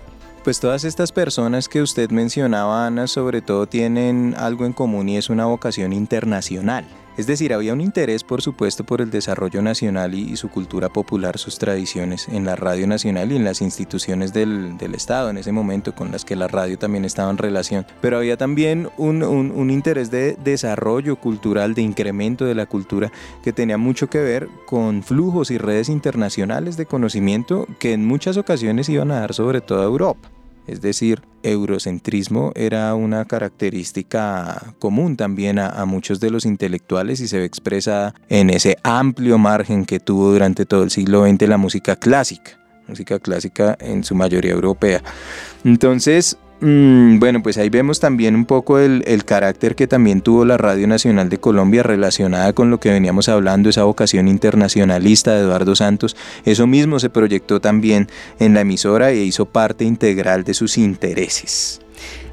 [0.49, 5.15] Pues todas estas personas que usted mencionaba, Ana, sobre todo tienen algo en común y
[5.15, 6.87] es una vocación internacional.
[7.17, 11.37] Es decir, había un interés, por supuesto, por el desarrollo nacional y, su cultura popular,
[11.37, 15.93] sus tradiciones en la radio nacional y en las instituciones del, Estado en ese momento,
[15.93, 17.85] con las que la radio también estaba en relación.
[18.01, 23.11] Pero había también un, un interés de desarrollo cultural, de incremento de la cultura,
[23.43, 28.35] que tenía mucho que ver con flujos y redes internacionales de conocimiento que en muchas
[28.35, 30.31] ocasiones iban a dar sobre todo a Europa
[30.69, 37.39] es decir, eurocentrismo era una característica común también a, muchos de los intelectuales y se
[37.39, 41.95] ve expresada en ese amplio margen que tuvo durante todo el siglo XX la música
[41.95, 45.01] clásica, música clásica en su mayoría europea.
[45.63, 50.57] Entonces, Mm, bueno, pues ahí vemos también un poco el, carácter que también tuvo la
[50.57, 55.75] Radio Nacional de Colombia relacionada con lo que veníamos hablando, esa vocación internacionalista de Eduardo
[55.75, 56.17] Santos.
[56.43, 58.07] Eso mismo se proyectó también
[58.39, 61.79] en la emisora e hizo parte integral de sus intereses.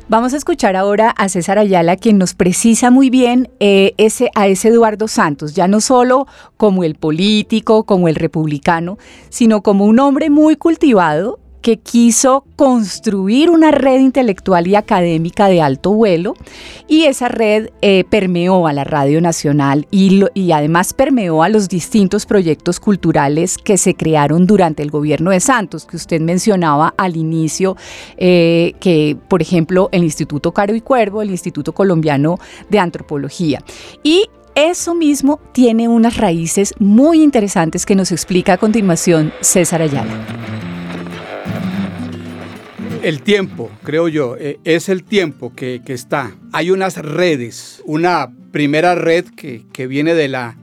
[0.08, 4.46] Vamos a escuchar ahora a César Ayala, quien nos precisa muy bien eh, ese, a
[4.46, 8.98] ese Eduardo Santos, ya no solo como el político, como el republicano,
[9.30, 15.60] sino como un hombre muy cultivado que quiso construir una red intelectual y académica de
[15.60, 16.34] alto vuelo
[16.86, 22.24] y esa red eh, permeó a la Radio Nacional y, además permeó a los distintos
[22.24, 27.76] proyectos culturales que se crearon durante el gobierno de Santos, que usted mencionaba al inicio,
[28.16, 32.38] eh, que por ejemplo el Instituto Caro y Cuervo, el Instituto Colombiano
[32.70, 33.60] de Antropología.
[34.04, 40.65] Y eso mismo tiene unas raíces muy interesantes que nos explica a continuación César Ayala
[43.02, 46.34] el tiempo, creo yo, eh, es el tiempo que, está.
[46.52, 50.56] Hay unas redes, una primera red que, viene de la,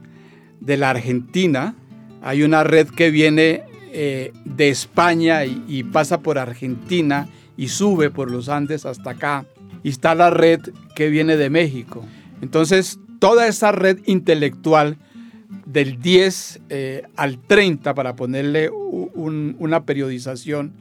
[0.60, 1.74] de la Argentina,
[2.22, 3.62] hay una red que viene
[3.92, 9.46] eh, de España y, pasa por Argentina y sube por los Andes hasta acá.
[9.82, 10.60] Y está la red
[10.94, 12.04] que viene de México.
[12.40, 14.96] Entonces, toda esa red intelectual
[15.66, 20.72] del 10 eh, al 30, para ponerle una periodización,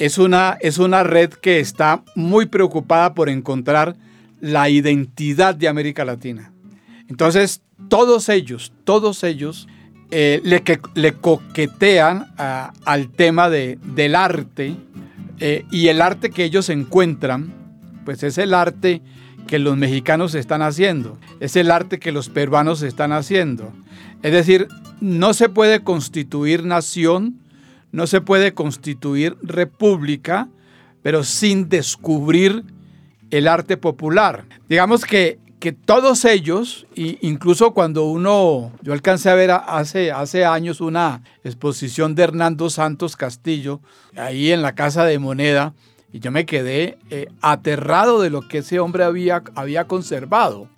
[0.00, 3.96] es una, es una red que está muy preocupada por encontrar
[4.40, 6.52] la identidad de América Latina.
[7.08, 9.68] Entonces, todos ellos, todos ellos
[10.10, 14.74] eh, le, coquetean al tema de, del arte
[15.38, 17.52] eh, y el arte que ellos encuentran,
[18.06, 19.02] pues es el arte
[19.46, 23.70] que los mexicanos están haciendo, es el arte que los peruanos están haciendo.
[24.22, 24.66] Es decir,
[25.02, 27.38] no se puede constituir nación
[27.92, 30.48] no se puede constituir república,
[31.02, 32.64] pero sin descubrir
[33.30, 34.44] el arte popular.
[34.68, 40.80] Digamos que, que todos ellos, incluso cuando uno, yo alcancé a ver hace, hace años
[40.80, 43.80] una exposición de Hernando Santos Castillo,
[44.16, 45.74] ahí en la Casa de Moneda,
[46.12, 50.68] y yo me quedé eh, aterrado de lo que ese hombre había, había conservado.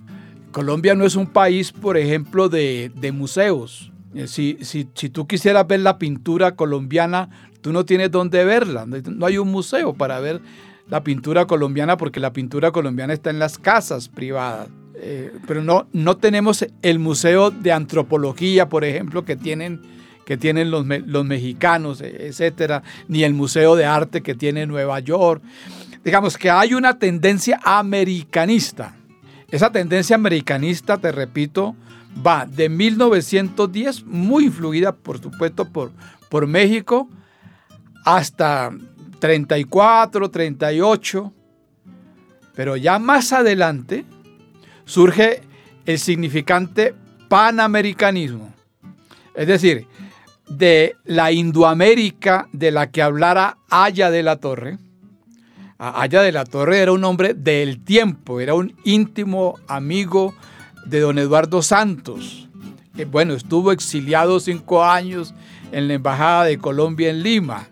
[0.51, 3.92] Colombia no es un país, por ejemplo, de, de museos.
[4.15, 8.87] Eh, si, si, si, tú quisieras ver la pintura colombiana, tú no tienes dónde verla.
[8.87, 10.41] No hay un museo para ver
[10.89, 14.69] la pintura colombiana porque la pintura colombiana está en las casas privadas.
[14.95, 19.81] Eh, pero no, no tenemos el museo de antropología, por ejemplo, que tienen,
[20.27, 25.01] que tienen los, los mexicanos, e, etcétera, ni el museo de arte que tiene Nueva
[25.01, 25.43] York.
[26.05, 28.97] Digamos que hay una tendencia americanista.
[29.49, 31.75] Esa tendencia americanista, te repito,
[32.25, 35.91] va de 1910, muy influida por supuesto por,
[36.29, 37.09] por México,
[38.05, 38.71] hasta
[39.19, 41.33] 34, 38,
[42.55, 44.05] pero ya más adelante
[44.85, 45.43] surge
[45.87, 46.95] el significante
[47.29, 48.53] panamericanismo,
[49.35, 49.87] es decir,
[50.49, 54.79] de la Indoamérica de la que hablara Aya de la Torre.
[55.79, 60.35] Aya de la Torre era un hombre del tiempo, era un íntimo amigo
[60.87, 62.49] de don Eduardo Santos.
[63.11, 65.35] bueno, estuvo exiliado cinco años
[65.73, 67.69] en la Embajada de Colombia en Lima.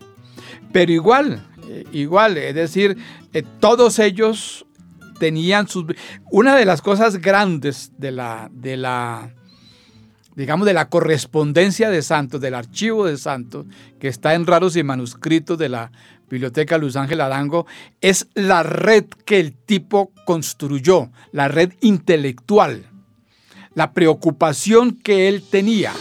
[0.71, 2.97] Pero igual, eh, igual, es decir,
[3.33, 4.65] eh, todos ellos
[5.19, 5.85] tenían sus...
[6.31, 9.33] Una de las cosas grandes de la, de la,
[10.35, 13.67] digamos, de la correspondencia de Santos, del archivo de Santos,
[13.99, 15.91] que está en raros y manuscritos de la
[16.29, 17.67] Biblioteca Luz Ángel Arango,
[17.99, 22.90] es la red que el tipo construyó, la red intelectual,
[23.73, 25.93] la preocupación que él tenía.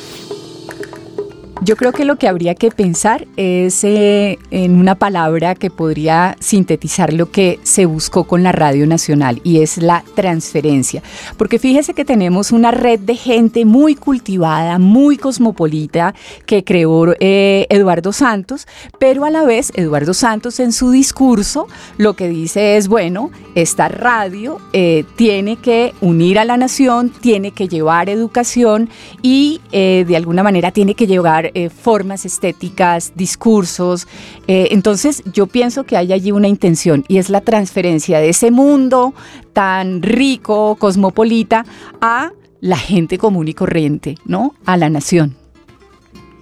[1.63, 6.35] Yo creo que lo que habría que pensar es eh, en una palabra que podría
[6.41, 11.03] sintetizar lo que se buscó con la Radio Nacional y es la transferencia.
[11.37, 16.15] Porque fíjese que tenemos una red de gente muy cultivada, muy cosmopolita
[16.47, 18.67] que creó eh, Eduardo Santos,
[18.99, 23.89] pero a la vez Eduardo Santos en su discurso lo que dice es, bueno, esta
[23.89, 28.89] radio eh, tiene que unir a la nación, tiene que llevar educación
[29.21, 34.07] y de alguna manera tiene que llevar eh, formas estéticas, discursos.
[34.47, 38.51] Eh, entonces yo pienso que hay allí una intención y es la transferencia de ese
[38.51, 39.15] mundo
[39.53, 41.65] tan rico, cosmopolita,
[42.01, 44.55] a la gente común y corriente, ¿no?
[44.65, 45.37] A la nación.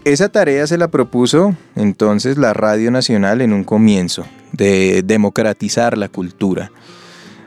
[0.05, 6.09] Esa tarea se la propuso entonces la Radio Nacional en un comienzo, de democratizar la
[6.09, 6.73] cultura.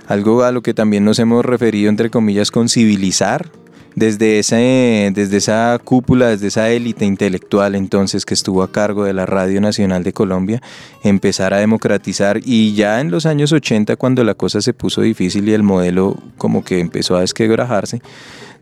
[0.07, 3.49] Algo a lo que también nos hemos referido, entre comillas, con civilizar,
[3.95, 9.13] desde, ese, desde esa cúpula, desde esa élite intelectual entonces que estuvo a cargo de
[9.13, 10.61] la Radio Nacional de Colombia,
[11.03, 15.47] empezar a democratizar y ya en los años 80 cuando la cosa se puso difícil
[15.49, 18.01] y el modelo como que empezó a desquebrajarse,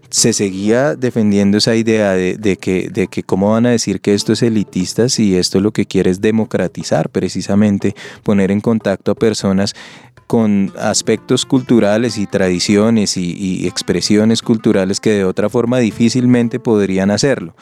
[0.10, 4.34] se seguía defendiendo esa idea de, que, de que cómo van a decir que esto
[4.34, 9.76] es elitista si esto lo que quiere es democratizar, precisamente poner en contacto a personas
[10.30, 17.56] con aspectos culturales y tradiciones y, expresiones culturales que de otra forma difícilmente podrían hacerlo.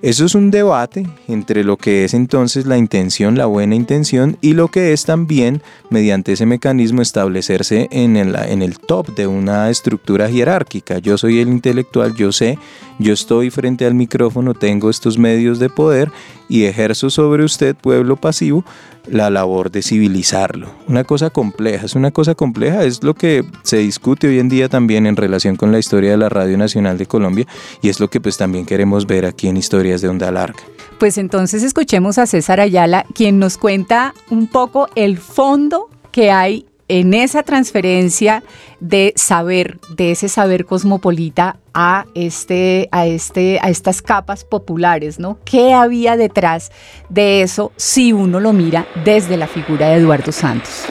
[0.00, 4.54] Eso es un debate entre lo que es entonces la intención, la buena intención, y
[4.54, 5.60] lo que es también,
[5.90, 10.98] mediante ese mecanismo, establecerse en el, top de una estructura jerárquica.
[10.98, 12.58] Yo soy el intelectual, yo sé,
[12.98, 16.10] yo estoy frente al micrófono, tengo estos medios de poder
[16.48, 18.64] y ejerzo sobre usted, pueblo pasivo,
[19.08, 20.70] la labor de civilizarlo.
[20.88, 24.68] Una cosa compleja, es una cosa compleja, es lo que se discute hoy en día
[24.68, 27.46] también en relación con la historia de la Radio Nacional de Colombia
[27.82, 30.60] y es lo que pues también queremos ver aquí en Historias de Onda Larga.
[30.98, 36.66] Pues entonces escuchemos a César Ayala, quien nos cuenta un poco el fondo que hay
[36.88, 38.42] en esa transferencia
[38.80, 45.38] de saber, de ese saber cosmopolita a, este, a, este, a estas capas populares, ¿no?
[45.44, 46.70] ¿Qué había detrás
[47.08, 50.84] de eso si uno lo mira desde la figura de Eduardo Santos?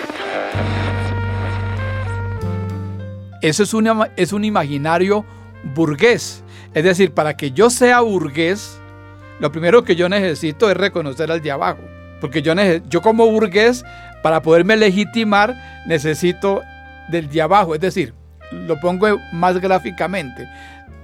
[3.42, 3.74] Eso es,
[4.18, 5.26] es un imaginario
[5.76, 6.44] burgués.
[6.74, 8.80] Es decir, para que yo sea burgués,
[9.40, 11.82] lo primero que yo necesito es reconocer al de abajo.
[12.22, 12.54] Porque yo,
[12.90, 13.86] yo como burgués
[14.26, 15.56] para poderme legitimar
[15.86, 16.64] necesito
[17.10, 18.16] del de abajo, es decir,
[18.52, 20.50] lo pongo más gráficamente.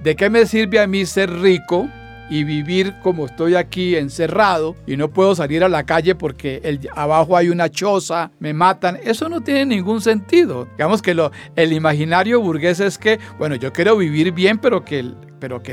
[0.02, 1.88] ¿De qué me sirve a mí ser rico
[2.28, 6.80] y vivir como estoy aquí encerrado y no puedo salir a la calle porque el,
[6.96, 8.98] abajo hay una choza, me matan?
[9.04, 10.66] Eso no tiene ningún sentido.
[10.72, 15.04] Digamos que lo, el imaginario burgués es que, bueno, yo quiero vivir bien, pero que,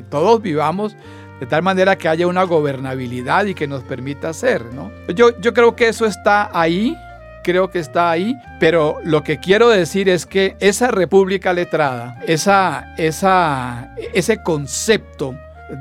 [0.07, 0.95] todos vivamos
[1.39, 4.91] de tal manera que haya una gobernabilidad y que nos permita hacer, ¿no?
[5.15, 6.95] Yo, yo creo que eso está ahí
[7.49, 12.93] creo que está ahí, pero lo que quiero decir es que esa república letrada, esa,
[12.95, 15.35] esa, ese concepto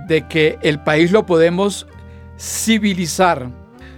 [0.06, 1.86] de que el país lo podemos
[2.38, 3.50] civilizar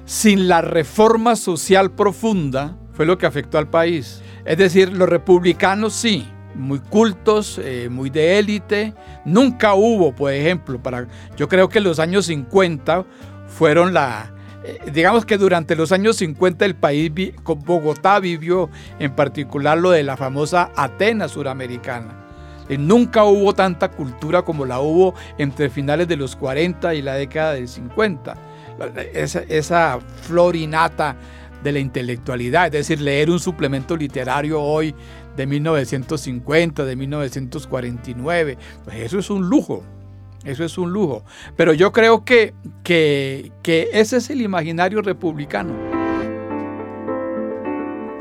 [0.04, 4.20] sin la reforma social profunda, fue lo que afectó al país.
[4.44, 8.94] Es decir, los republicanos sí, muy cultos, eh, muy de élite.
[9.24, 11.06] Nunca hubo, por ejemplo, para,
[11.36, 13.04] yo creo que los años 50
[13.46, 14.34] fueron la,
[14.92, 17.10] digamos que durante los años 50 el país,
[17.44, 22.14] Bogotá vivió en particular lo de la famosa Atenas suramericana.
[22.68, 27.14] Y nunca hubo tanta cultura como la hubo entre finales de los 40 y la
[27.14, 28.36] década del 50.
[29.12, 31.16] Esa, esa florinata
[31.64, 34.94] de la intelectualidad, es decir, leer un suplemento literario hoy
[35.36, 39.82] de 1950, de 1949, pues eso es un lujo.
[40.44, 41.24] Eso es un lujo.
[41.56, 43.52] Pero yo creo que, que,
[43.92, 45.99] ese es el imaginario republicano.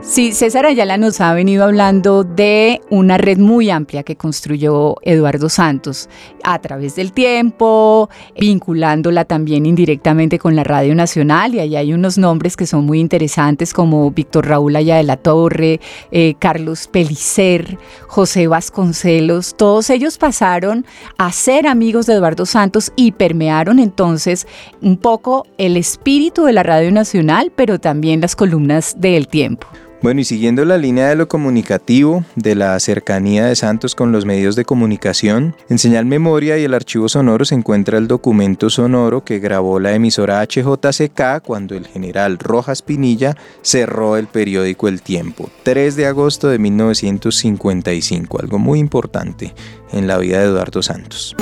[0.01, 5.49] Sí, César Ayala nos ha venido hablando de una red muy amplia que construyó Eduardo
[5.49, 6.07] Santos
[6.41, 12.17] a través del tiempo, vinculándola también indirectamente con la Radio Nacional y ahí hay unos
[12.17, 15.81] nombres que son muy interesantes como Víctor Raúl Aya de la Torre,
[16.11, 17.77] eh, Carlos Pelicer,
[18.07, 20.85] José Vasconcelos, todos ellos pasaron
[21.17, 24.47] a ser amigos de Eduardo Santos y permearon entonces
[24.81, 29.67] un poco el espíritu de la Radio Nacional, pero también las columnas del tiempo.
[30.01, 34.23] Bueno, y siguiendo la línea de lo comunicativo, de la cercanía de Santos con los
[34.23, 39.25] medios de comunicación, en Señal Memoria y el archivo sonoro se encuentra el documento sonoro
[39.25, 45.49] que grabó la emisora HJCK cuando el general Rojas Pinilla cerró el periódico El Tiempo,
[45.63, 49.53] 3 de agosto de 1955, algo muy importante
[49.91, 51.35] en la vida de Eduardo Santos.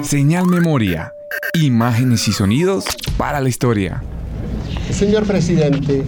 [0.00, 1.12] Señal Memoria,
[1.60, 2.86] imágenes y sonidos
[3.18, 4.02] para la historia.
[4.90, 6.04] Señor presidente,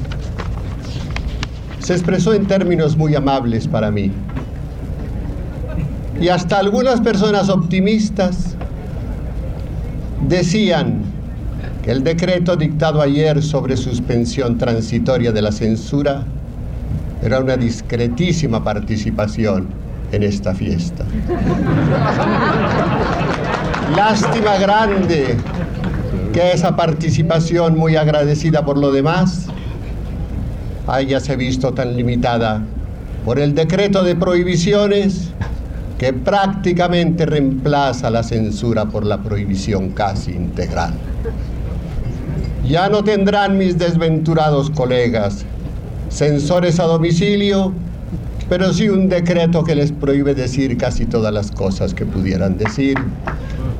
[1.85, 4.11] se expresó en términos muy amables para mí.
[6.19, 8.57] Y hasta algunas personas optimistas
[10.27, 11.03] decían
[11.83, 16.25] que el decreto dictado ayer sobre suspensión transitoria de la censura
[17.23, 19.69] era una discretísima participación
[20.13, 21.05] en esta fiesta.
[23.95, 25.37] Lástima grande
[26.33, 29.49] que esa participación muy agradecida por lo demás
[30.87, 32.63] hayase visto tan limitada
[33.25, 35.31] por el decreto de prohibiciones
[35.99, 40.95] que prácticamente reemplaza la censura por la prohibición casi integral.
[42.69, 45.45] Ya no tendrán mis desventurados colegas
[46.09, 47.73] censores a domicilio,
[48.49, 52.97] pero sí un decreto que les prohíbe decir casi todas las cosas que pudieran decir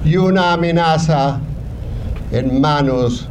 [0.05, 1.39] y una amenaza
[2.33, 3.29] en manos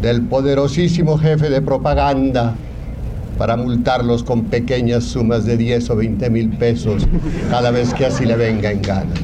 [0.00, 2.54] del poderosísimo jefe de propaganda
[3.34, 7.06] para multarlos con pequeñas sumas de 10 o 20 mil pesos
[7.50, 9.14] cada vez que así le venga en gana.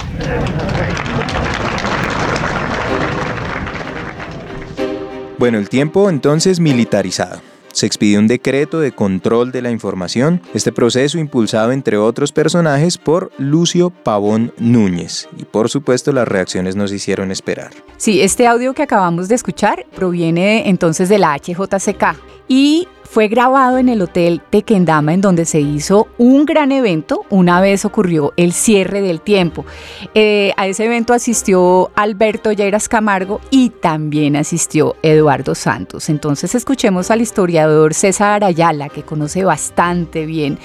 [5.38, 7.40] Bueno, el tiempo entonces militarizado.
[7.72, 12.98] Se expidió un decreto de control de la información, este proceso impulsado entre otros personajes
[12.98, 15.28] por Lucio Pavón Núñez.
[15.38, 17.70] Y por supuesto las reacciones nos hicieron esperar.
[17.96, 22.16] Sí, este audio que acabamos de escuchar proviene entonces de la HJCK
[22.48, 27.24] y fue grabado en el Hotel Tequendama en donde se hizo un gran evento.
[27.28, 29.66] Una vez ocurrió el cierre del tiempo.
[30.14, 36.08] Eh, a ese evento asistió Alberto Lleras Camargo y también asistió Eduardo Santos.
[36.08, 40.60] Entonces escuchemos al historiador César Ayala, que conoce bastante bien.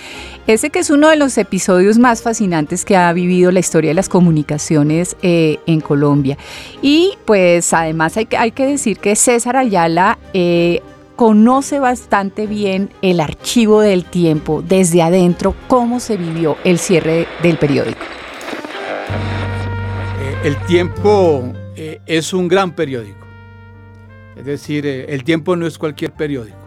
[0.45, 3.95] Ese que es uno de los episodios más fascinantes que ha vivido la historia de
[3.95, 6.37] las comunicaciones eh, en Colombia.
[6.83, 10.19] Y pues además hay, que decir que César Ayala...
[10.35, 10.83] Eh,
[11.15, 17.57] conoce bastante bien el archivo del tiempo desde adentro, cómo se vivió el cierre del
[17.57, 17.99] periódico.
[20.21, 23.25] Eh, el tiempo eh, es un gran periódico.
[24.35, 26.57] Es decir, eh, el tiempo no es cualquier periódico.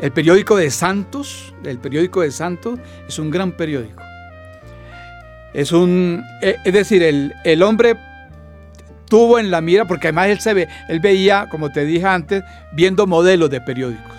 [0.00, 4.02] El periódico de Santos, el periódico de Santos, es un gran periódico.
[5.52, 7.96] Es un, es decir, el, el hombre
[9.08, 12.42] tuvo en la mira, porque además él, se ve, él veía, como te dije antes,
[12.72, 14.18] viendo modelos de periódicos.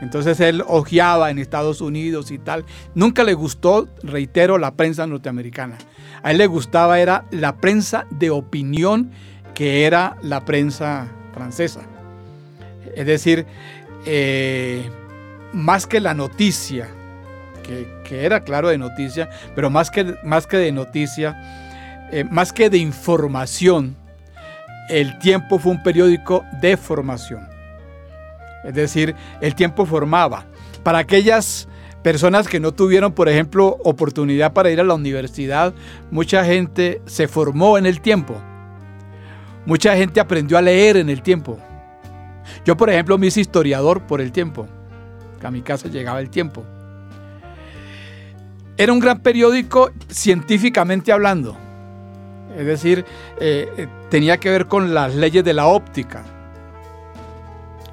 [0.00, 2.64] Entonces él hojeaba en Estados Unidos y tal.
[2.94, 5.76] Nunca le gustó, reitero, la prensa norteamericana.
[6.22, 9.10] A él le gustaba era la prensa de opinión
[9.54, 11.80] que era la prensa francesa.
[12.94, 13.46] Es decir,
[14.06, 14.88] eh,
[15.52, 16.88] más que la noticia,
[17.64, 21.67] que, que, era claro de noticia, pero más que, más que de noticia,
[22.10, 23.96] eh, más que de información,
[24.88, 27.46] el tiempo fue un periódico de formación.
[28.64, 30.46] Es decir, el tiempo formaba.
[30.82, 31.68] Para aquellas
[32.02, 35.74] personas que no tuvieron, por ejemplo, oportunidad para ir a la universidad,
[36.10, 38.40] mucha gente se formó en el tiempo.
[39.66, 41.58] Mucha gente aprendió a leer en el tiempo.
[42.64, 44.66] Yo, por ejemplo, me hice historiador por el tiempo.
[45.42, 46.64] a mi casa llegaba el tiempo.
[48.78, 51.67] Era un gran periódico científicamente hablando
[52.58, 53.04] es decir,
[53.38, 56.24] eh, eh, tenía que ver con las leyes de la óptica.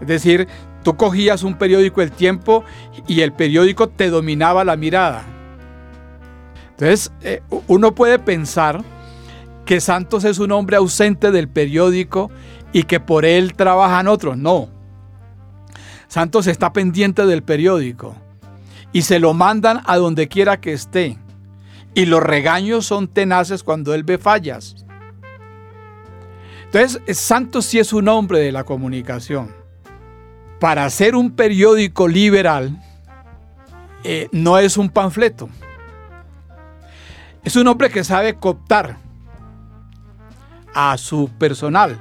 [0.01, 0.47] Es decir,
[0.81, 2.63] tú cogías un periódico El Tiempo
[3.07, 5.23] y el periódico te dominaba la mirada.
[6.71, 8.83] Entonces, eh, uno puede pensar
[9.65, 12.31] que Santos es un hombre ausente del periódico
[12.73, 14.35] y que por él trabajan otros.
[14.35, 14.69] No.
[16.07, 18.15] Santos está pendiente del periódico
[18.91, 21.19] y se lo mandan a donde quiera que esté.
[21.95, 24.85] Y los regaños son tenaces cuando él ve fallas.
[26.65, 29.63] Entonces, Santos sí es un hombre de la comunicación.
[30.59, 32.81] para ser un periódico liberal,
[34.03, 35.49] eh, no es un panfleto.
[37.43, 38.97] Es un hombre que sabe cooptar
[40.73, 41.99] a su personal.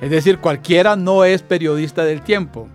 [0.00, 2.68] Es decir, cualquiera no es periodista del tiempo.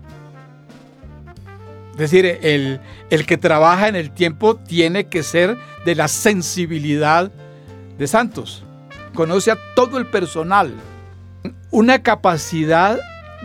[1.92, 2.80] Es decir, el,
[3.10, 7.30] el, que trabaja en el tiempo tiene que ser de la sensibilidad
[7.98, 8.64] de Santos.
[9.14, 10.72] Conoce a todo el personal.
[11.70, 12.98] Una capacidad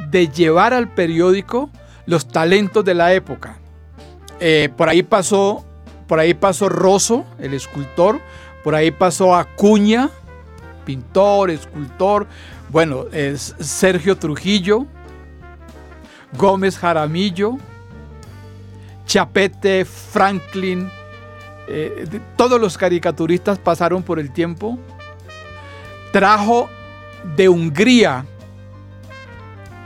[0.09, 1.69] de llevar al periódico
[2.05, 3.59] los talentos de la época.
[4.39, 5.65] Eh, por ahí pasó,
[6.07, 8.19] por ahí pasó Rosso, el escultor,
[8.63, 10.09] por ahí pasó Acuña,
[10.85, 12.25] pintor, escultor,
[12.69, 14.85] bueno, es Sergio Trujillo,
[16.37, 17.57] Gómez Jaramillo,
[19.05, 20.89] Chapete, Franklin,
[21.71, 24.79] eh, todos los caricaturistas pasaron por el tiempo.
[26.11, 26.69] Trajo
[27.35, 28.25] de Hungría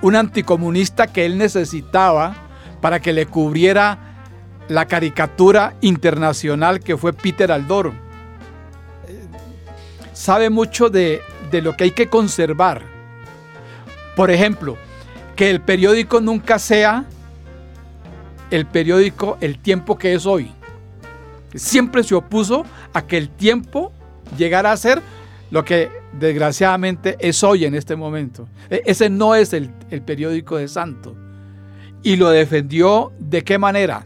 [0.02, 2.36] un anticomunista que él necesitaba
[2.82, 3.98] para que le cubriera
[4.68, 7.94] la caricatura internacional que fue Peter Aldoro.
[10.14, 11.22] Sabe mucho de,
[11.52, 12.82] de lo que hay que conservar.
[14.16, 14.78] Por ejemplo,
[15.36, 17.06] que el periódico nunca sea
[18.52, 20.52] el periódico El Tiempo que es hoy.
[21.56, 23.92] Siempre se opuso a que el tiempo
[24.38, 25.02] llegara a ser
[25.52, 28.48] lo que desgraciadamente es hoy en este momento.
[28.70, 29.70] E, ese no es el,
[30.06, 31.14] periódico de Santos.
[32.02, 34.06] Y lo defendió de qué manera.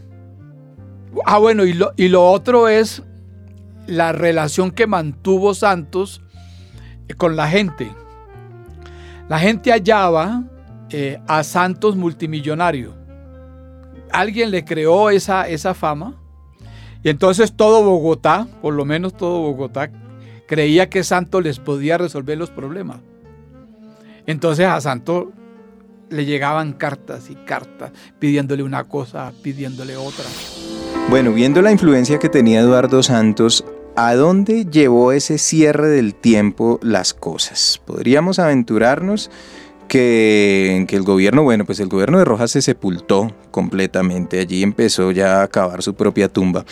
[1.26, 3.02] Ah, bueno, y lo, y lo otro es
[3.88, 6.22] la relación que mantuvo Santos
[7.16, 7.92] con la gente.
[9.30, 10.44] La gente hallaba
[10.90, 12.94] eh, a Santos multimillonario.
[14.12, 16.16] Alguien le creó esa, esa fama.
[17.08, 19.90] Y entonces todo Bogotá, por lo menos todo Bogotá,
[20.46, 22.98] creía que Santo les podía resolver los problemas.
[24.26, 25.32] Entonces a Santo
[26.10, 30.26] le llegaban cartas y cartas pidiéndole una cosa, pidiéndole otra.
[31.10, 33.64] Bueno, viendo la influencia que tenía Eduardo Santos,
[33.96, 37.82] ¿a dónde llevó ese cierre del tiempo las cosas?
[37.86, 39.32] Podríamos aventurarnos
[39.88, 45.10] que, que, el gobierno, bueno, pues el gobierno de Rojas se sepultó completamente, allí empezó
[45.10, 46.64] ya a acabar su propia tumba.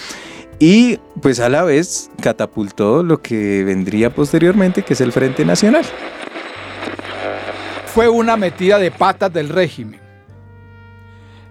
[0.59, 5.83] Y pues a la vez catapultó lo que vendría posteriormente, que es el Frente Nacional.
[7.87, 9.99] Fue una metida de patas del régimen.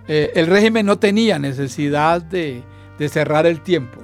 [0.07, 2.63] Eh, el régimen no tenía necesidad de,
[2.97, 4.01] de cerrar el tiempo.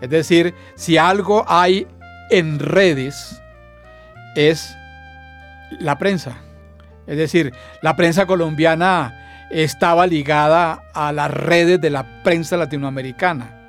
[0.00, 1.86] Es decir, si algo hay
[2.32, 3.40] en redes,
[4.34, 4.74] es
[5.78, 6.38] la prensa.
[7.06, 9.20] Es decir, la prensa colombiana
[9.62, 13.60] estaba ligada a las redes de la prensa latinoamericana.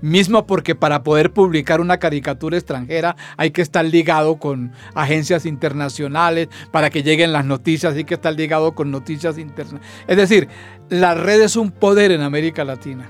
[0.00, 6.48] Mismo porque para poder publicar una caricatura extranjera hay que estar ligado con agencias internacionales,
[6.72, 9.88] para que lleguen las noticias hay que estar ligado con noticias internacionales.
[10.06, 10.48] Es decir,
[10.88, 13.06] la red es un poder en América Latina.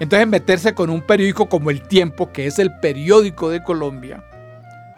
[0.00, 4.24] Entonces meterse con un periódico como El Tiempo, que es el periódico de Colombia,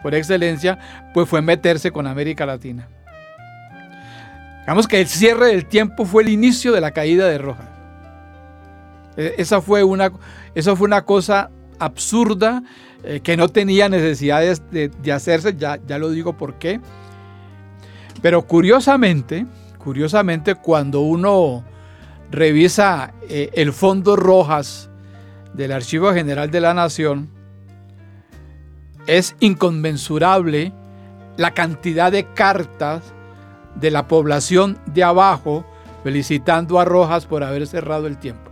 [0.03, 0.79] por excelencia,
[1.14, 2.89] pues fue meterse con América Latina.
[4.63, 7.67] Digamos que el cierre del tiempo fue el inicio de la caída de Rojas.
[9.17, 10.13] E, esa fue una,
[10.55, 12.63] eso fue una cosa absurda
[13.03, 16.81] eh, que no tenía necesidad de, hacerse, ya, ya, lo digo por qué.
[18.21, 19.47] Pero curiosamente,
[19.79, 21.65] curiosamente cuando uno
[22.31, 24.89] revisa eh, el fondo Rojas
[25.55, 27.29] del Archivo General de la Nación,
[29.09, 30.73] es inconmensurable
[31.37, 33.13] la cantidad de cartas
[33.75, 35.64] de la población de abajo
[36.03, 38.51] felicitando a Rojas por haber cerrado el tiempo.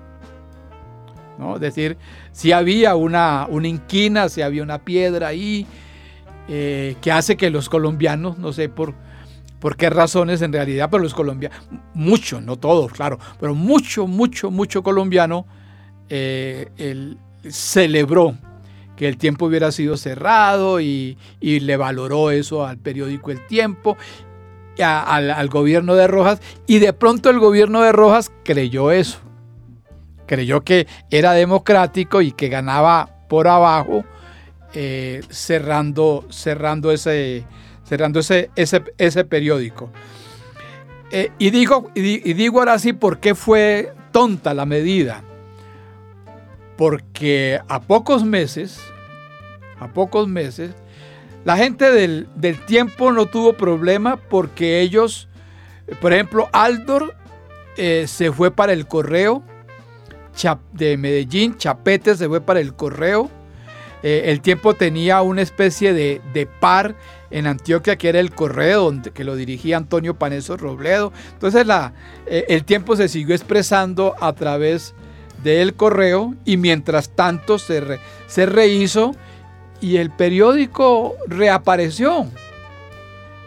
[1.39, 1.55] ¿No?
[1.55, 1.97] Es decir,
[2.33, 5.66] si había una, inquina, si había una piedra ahí
[6.49, 8.95] eh, que hace que los colombianos, no sé por,
[9.59, 11.59] por qué razones en realidad, pero los colombianos,
[11.95, 15.47] mucho, no todos, claro, pero mucho, mucho, mucho colombiano
[16.11, 17.16] eh,
[17.49, 18.37] celebró
[18.97, 23.97] que el tiempo hubiera sido cerrado y, y, le valoró eso al periódico El Tiempo
[24.83, 29.18] al, gobierno de Rojas y de pronto el gobierno de Rojas creyó eso.
[30.26, 34.05] Creyó que era democrático y que ganaba por abajo
[34.74, 37.45] eh, cerrando, cerrando, ese,
[37.85, 39.91] cerrando ese, ese, periódico.
[41.11, 45.22] Eh, y, digo, y digo ahora sí por qué fue tonta la medida.
[46.76, 48.81] Porque a pocos meses,
[49.78, 50.74] a pocos meses,
[51.45, 52.28] la gente del,
[52.66, 55.28] tiempo no tuvo problema porque ellos,
[56.01, 57.14] por ejemplo, Aldor
[57.76, 59.43] eh, se fue para el correo
[60.72, 63.30] de Medellín, Chapete se fue para el correo,
[64.03, 66.95] Eh, el tiempo tenía una especie de, par
[67.30, 71.12] en Antioquia que era el correo, que lo dirigía Antonio Paneso Robledo.
[71.34, 71.93] Entonces la,
[72.26, 74.95] eh, el tiempo se siguió expresando a través
[75.43, 79.14] del correo y mientras tanto se, se rehizo
[79.81, 82.26] y el periódico reapareció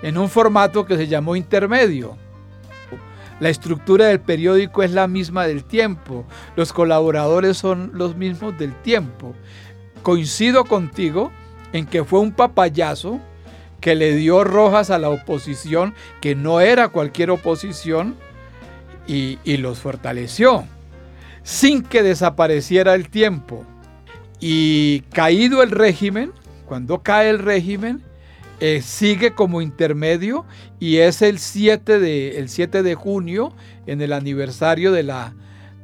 [0.01, 2.17] en un formato que se llamó intermedio.
[3.39, 6.25] La estructura del periódico es la misma del tiempo,
[6.55, 9.33] los colaboradores son los mismos del tiempo.
[10.01, 11.31] Coincido contigo
[11.71, 13.19] en que fue un papayazo
[13.81, 18.15] que le dio rojas a la oposición, que no era cualquier oposición,
[19.07, 20.65] y, y los fortaleció,
[21.43, 23.65] sin que desapareciera el tiempo.
[24.45, 26.33] Y caído el régimen,
[26.65, 28.01] cuando cae el régimen,
[28.59, 30.43] eh, sigue como intermedio
[30.81, 33.55] y es el 7 de, el 7 de junio,
[33.87, 35.33] en el aniversario de la,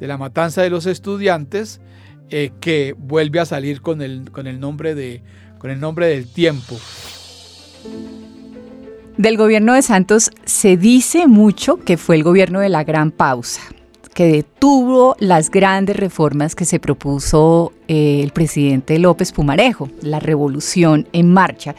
[0.02, 1.80] de la matanza de los estudiantes,
[2.32, 5.24] eh, que vuelve a salir con el, con, el nombre de,
[5.58, 6.78] con el nombre del tiempo.
[9.16, 13.62] Del gobierno de Santos se dice mucho que fue el gobierno de la gran pausa,
[14.20, 21.08] que detuvo las grandes reformas que se propuso eh, el presidente López Pumarejo, la revolución
[21.14, 21.74] en marcha.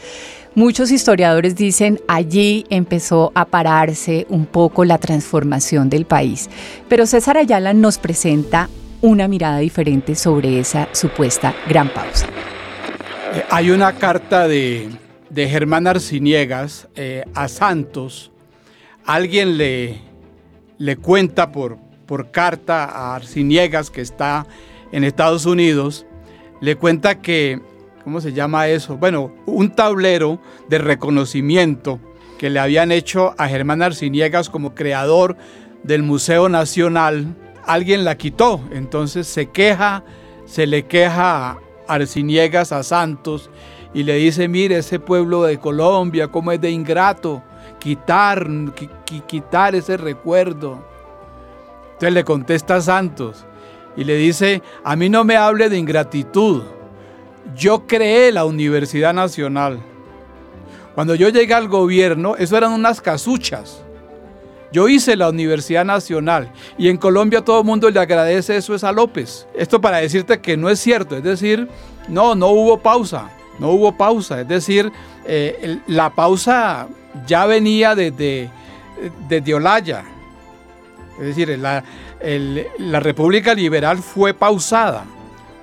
[0.55, 6.49] Muchos historiadores dicen allí empezó a pararse un poco la transformación del país,
[6.89, 8.71] pero César Ayala nos presenta
[9.03, 12.25] una mirada diferente sobre esa supuesta gran pausa.
[13.35, 14.89] Eh, hay una carta de,
[15.35, 18.33] Germán Arciniegas eh, a Santos.
[19.05, 20.01] Alguien le,
[20.79, 24.45] le cuenta por, por carta a Arciniegas, que está
[24.91, 26.07] en Estados Unidos,
[26.61, 27.61] le cuenta que
[28.03, 28.97] ¿cómo se llama eso?
[28.97, 32.01] Bueno, un tablero de reconocimiento
[32.37, 35.37] que le habían hecho a Germán Arciniegas como creador
[35.85, 37.37] del Museo Nacional.
[37.65, 40.03] Alguien la quitó, entonces se queja,
[40.47, 43.51] se le queja a Arciniegas a Santos
[43.95, 47.41] y le dice, mire, ese pueblo de Colombia, cómo es de ingrato,
[47.79, 48.49] quitar,
[49.29, 50.90] quitar ese recuerdo.
[52.01, 53.45] Entonces le contesta Santos
[53.97, 56.63] y le dice, a mí no me hable de ingratitud
[57.57, 59.81] yo creé la Universidad Nacional.
[60.95, 63.83] Cuando yo llegué al gobierno, eso eran unas casuchas.
[64.73, 68.85] Yo hice la Universidad Nacional y en Colombia todo el mundo le agradece eso es
[68.85, 69.47] a López.
[69.55, 71.69] Esto para decirte que no es cierto, es decir,
[72.09, 74.93] no, no hubo pausa, no hubo pausa, es decir,
[75.27, 76.87] eh, la pausa
[77.27, 78.49] ya venía desde,
[79.29, 80.05] desde Olaya.
[81.21, 81.85] Es decir, la,
[82.79, 85.05] la República Liberal fue pausada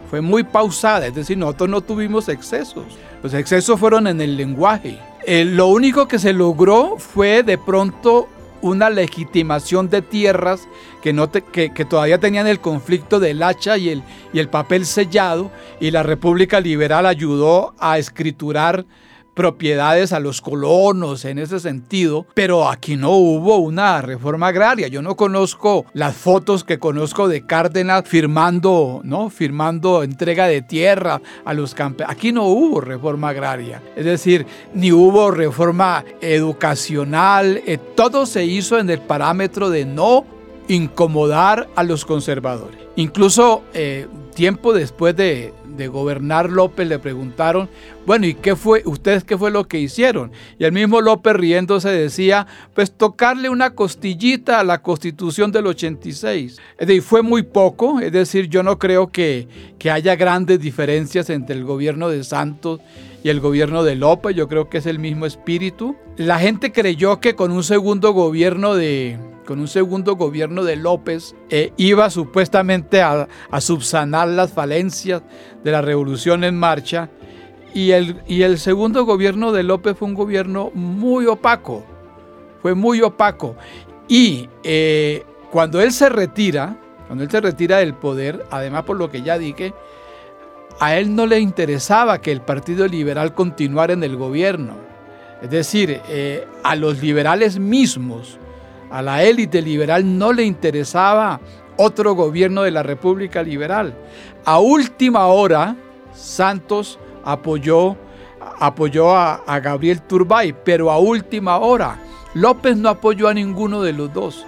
[0.10, 2.86] fue muy pausada, es decir, nosotros no tuvimos excesos.
[3.22, 4.99] Los excesos fueron en el lenguaje.
[5.26, 8.30] Eh, lo único que se logró fue de pronto
[8.62, 10.68] una legitimación de tierras
[11.01, 14.03] que, no que, todavía tenían el conflicto del hacha y el,
[14.34, 18.86] y el papel sellado y la República Liberal ayudó a escriturar
[19.38, 24.88] propiedades a los colonos en ese sentido, pero aquí no hubo una reforma agraria.
[24.88, 29.30] Yo no conozco las fotos que conozco de Cárdenas firmando, ¿no?
[29.30, 32.12] Firmando entrega de tierra a los campesinos.
[32.12, 33.84] Aquí no hubo reforma agraria.
[33.96, 37.62] Es decir, ni hubo reforma educacional.
[37.68, 40.26] Eh, todo se hizo en el parámetro de no
[40.68, 42.80] incomodar a los conservadores.
[42.96, 44.08] Incluso eh,
[44.38, 45.52] tiempo después de,
[45.92, 47.68] gobernar López le preguntaron,
[48.06, 50.32] bueno, ¿y qué fue, ustedes qué fue lo que hicieron?
[50.60, 56.60] Y el mismo López riéndose decía, pues tocarle una costillita a la constitución del 86.
[56.78, 59.48] Es decir, fue muy poco, es decir, yo no creo que,
[59.92, 62.82] haya grandes diferencias entre el gobierno de Santos
[63.24, 65.95] el gobierno de López, yo creo que es el mismo espíritu.
[66.15, 71.36] La gente creyó que con un segundo gobierno de, con un segundo gobierno de López,
[71.49, 73.28] eh, iba supuestamente a,
[73.59, 75.24] subsanar las falencias
[75.63, 77.09] de la revolución en marcha.
[77.74, 81.84] Y el, y el segundo gobierno de López fue un gobierno muy opaco,
[82.61, 83.55] fue muy opaco.
[84.07, 89.09] Y eh, cuando él se retira, cuando él se retira del poder, además por lo
[89.09, 89.74] que ya dije,
[90.80, 94.76] a él no le interesaba que el Partido Liberal continuara en el gobierno.
[95.42, 98.40] Es decir, eh, a los liberales mismos
[98.90, 101.40] a la élite liberal no le interesaba
[101.76, 103.94] otro gobierno de la República Liberal.
[104.46, 105.76] A última hora,
[106.14, 107.98] Santos apoyó,
[108.60, 112.00] apoyó a, a Gabriel Turbay, pero a última hora.
[112.34, 114.46] López no apoyó a ninguno de los dos.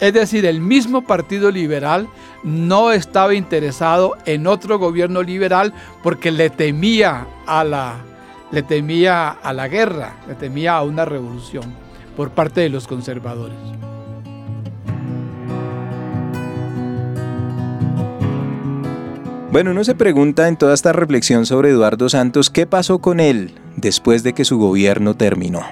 [0.00, 2.08] Es decir, el mismo Partido Liberal
[2.42, 5.72] no estaba interesado en otro gobierno liberal
[6.02, 7.96] porque le temía a la,
[8.50, 11.64] le temía a la guerra, le temía a una revolución
[12.16, 13.58] por parte de los conservadores.
[19.56, 23.54] Bueno, uno se pregunta en toda esta reflexión sobre Eduardo Santos, ¿qué pasó con él
[23.76, 25.62] después de que su gobierno terminó?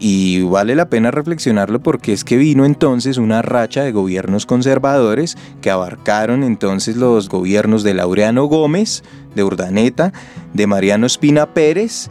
[0.00, 5.36] Y vale la pena reflexionarlo porque es que vino entonces una racha de gobiernos conservadores
[5.60, 9.02] que abarcaron entonces los gobiernos de Laureano Gómez,
[9.34, 10.12] de Urdaneta,
[10.54, 12.10] de Mariano Espina Pérez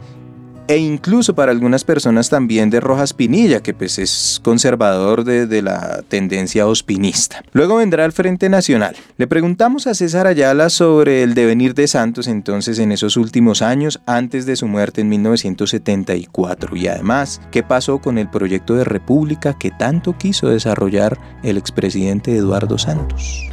[0.68, 6.02] e incluso para algunas personas también de Rojas Pinilla, que pues es conservador de, la
[6.06, 7.42] tendencia ospinista.
[7.52, 8.94] Luego vendrá el Frente Nacional.
[9.16, 14.00] Le preguntamos a César Ayala sobre el devenir de Santos entonces en esos últimos años,
[14.04, 19.58] antes de su muerte en 1974, y además, qué pasó con el proyecto de república
[19.58, 23.48] que tanto quiso desarrollar el expresidente Eduardo Santos.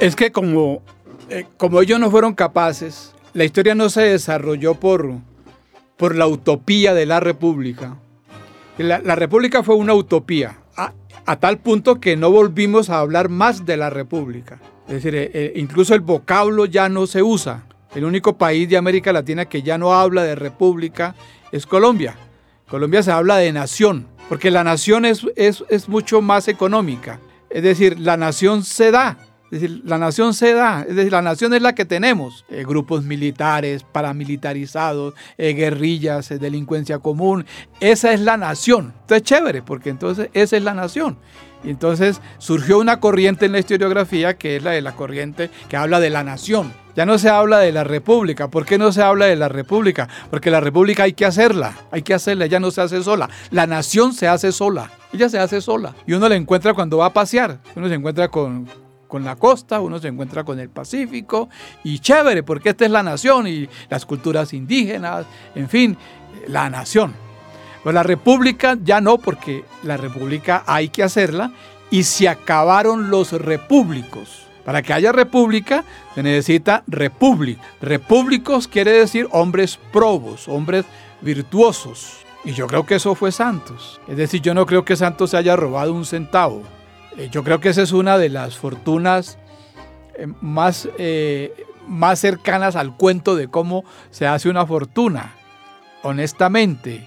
[0.00, 0.80] Es que como,
[1.28, 5.14] eh, como ellos no fueron capaces la historia no se desarrolló por,
[5.96, 7.96] por la utopía de la República.
[8.78, 13.76] La, República fue una utopía, a, tal punto que no volvimos a hablar más de
[13.76, 14.58] la República.
[14.88, 17.66] Es decir, eh, eh, incluso el vocablo ya no se usa.
[17.94, 21.14] El único país de América Latina que ya no habla de República
[21.52, 22.16] es Colombia.
[22.66, 27.20] Colombia se habla de nación, porque la nación es, es, es mucho más económica.
[27.50, 29.18] Es decir, la nación se da,
[29.52, 32.46] es decir, la nación se da, es decir, la nación es la que tenemos.
[32.48, 37.44] Eh, grupos militares, paramilitarizados, eh, guerrillas, eh, delincuencia común.
[37.78, 38.94] Esa es la nación.
[39.02, 41.18] Esto es chévere, porque entonces esa es la nación.
[41.62, 45.76] Y entonces surgió una corriente en la historiografía que es la de la corriente que
[45.76, 46.72] habla de la nación.
[46.96, 48.48] Ya no se habla de la república.
[48.48, 50.08] ¿Por qué no se habla de la república?
[50.30, 51.74] Porque la república hay que hacerla.
[51.90, 53.28] Hay que hacerla, ya no se hace sola.
[53.50, 54.90] La nación se hace sola.
[55.12, 55.94] Ella se hace sola.
[56.06, 57.58] Y uno la encuentra cuando va a pasear.
[57.76, 58.66] Uno se encuentra con,
[59.12, 61.50] con la costa, uno se encuentra con el Pacífico
[61.84, 65.98] y chévere, porque esta es la nación y las culturas indígenas, en fin,
[66.48, 67.12] la nación.
[67.82, 71.52] Pues la república ya no, porque la república hay que hacerla
[71.90, 74.46] y se acabaron los repúblicos.
[74.64, 75.84] Para que haya república
[76.14, 77.60] se necesita república.
[77.82, 80.86] Repúblicos quiere decir hombres probos, hombres
[81.20, 82.24] virtuosos.
[82.46, 84.00] Y yo creo que eso fue Santos.
[84.08, 86.62] Es decir, yo no creo que Santos se haya robado un centavo.
[87.16, 89.38] Eh, yo creo que esa es una de las fortunas
[90.16, 91.52] eh, más, eh,
[91.86, 95.34] más cercanas al cuento de cómo se hace una fortuna,
[96.02, 97.06] honestamente.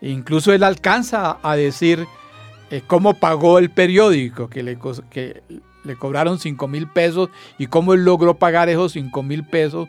[0.00, 2.06] Incluso él alcanza a decir
[2.86, 4.78] cómo pagó el periódico, que le,
[5.10, 5.42] que
[5.82, 9.88] le cobraron 5 mil pesos y cómo él logró pagar esos 5 mil pesos.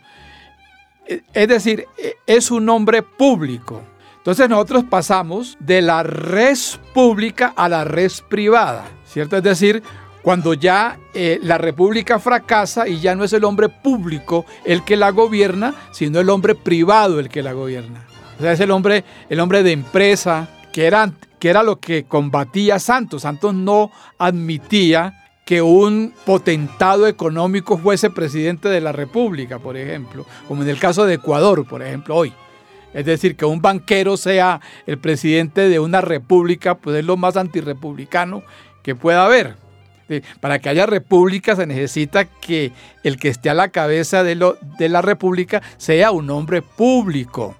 [1.05, 1.85] Es decir,
[2.25, 3.83] es un hombre público.
[4.29, 8.85] Entonces nosotros pasamos de la res pública a la res privada.
[9.03, 9.37] ¿cierto?
[9.37, 9.81] Es decir,
[10.21, 14.97] cuando ya eh, la república fracasa y ya no es el hombre público el que
[14.97, 18.05] la gobierna, sino el hombre privado el que la gobierna.
[18.37, 22.03] O sea, es el hombre, el hombre de empresa, que era, que era lo que
[22.03, 23.23] combatía Santos.
[23.23, 30.61] Santos no admitía que un potentado económico fuese presidente de la república, por ejemplo, como
[30.61, 32.31] en el caso de Ecuador, por ejemplo, hoy.
[32.93, 37.37] Es decir, que un banquero sea el presidente de una república, pues es lo más
[37.37, 38.43] antirrepublicano
[38.83, 39.55] que pueda haber.
[40.39, 42.71] Para que haya república se necesita que
[43.03, 47.55] el que esté a la cabeza de, la república sea un hombre público.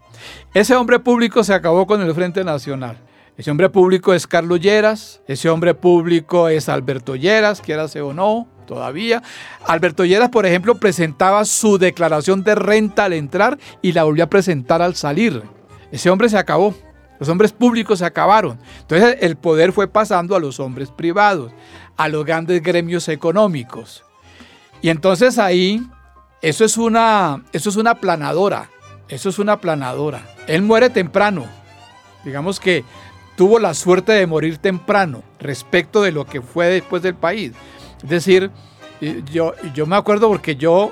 [0.54, 2.98] Ese hombre público se acabó con el Frente Nacional.
[3.38, 8.50] Ese hombre público es Carlos Lleras, ese hombre público es Alberto Lleras, quierase o no,
[8.70, 9.24] todavía.
[9.66, 14.30] Alberto Lleras, por ejemplo, presentaba su declaración de renta al entrar y la volvió a
[14.30, 15.42] presentar al salir.
[15.92, 16.76] Ese hombre se acabó.
[17.20, 18.60] Los hombres públicos se acabaron.
[18.82, 21.52] Entonces el poder fue pasando a los hombres privados,
[21.98, 24.06] a los grandes gremios económicos.
[24.82, 25.82] Y entonces ahí,
[26.44, 28.70] eso es una, eso es una planadora.
[29.10, 30.22] Eso es una planadora.
[30.46, 31.48] Él muere temprano.
[32.24, 32.86] Digamos que
[33.36, 37.54] tuvo la suerte de morir temprano respecto de lo que fue después del país.
[38.04, 38.52] Es decir,
[39.32, 40.92] yo, yo me acuerdo porque yo,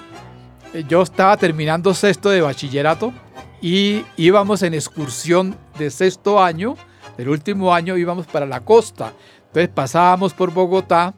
[0.88, 3.14] yo estaba terminando sexto de bachillerato
[3.62, 6.76] y íbamos en excursión de sexto año,
[7.18, 9.14] del último año íbamos para la costa.
[9.48, 11.16] Entonces pasábamos por Bogotá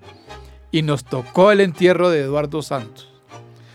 [0.72, 3.10] y nos tocó el entierro de Eduardo Santos.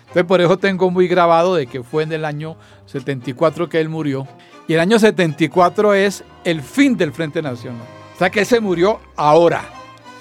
[0.01, 2.57] Entonces por eso tengo muy grabado de que fue en el año
[2.87, 4.27] 74 que él murió.
[4.67, 7.83] Y el año 74 es el fin del Frente Nacional.
[8.15, 9.65] O sea que él se murió ahora,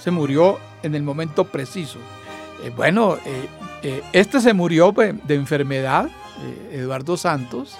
[0.02, 2.00] se murió en el momento preciso.
[2.64, 3.48] Eh, bueno, eh,
[3.82, 6.10] eh, este se murió de enfermedad,
[6.72, 7.78] Eduardo Santos,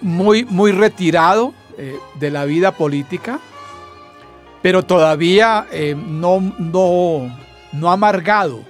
[0.00, 1.54] muy, muy retirado
[2.18, 3.38] de la vida política,
[4.62, 5.66] pero todavía
[5.96, 7.36] no, no,
[7.72, 8.64] no amargado.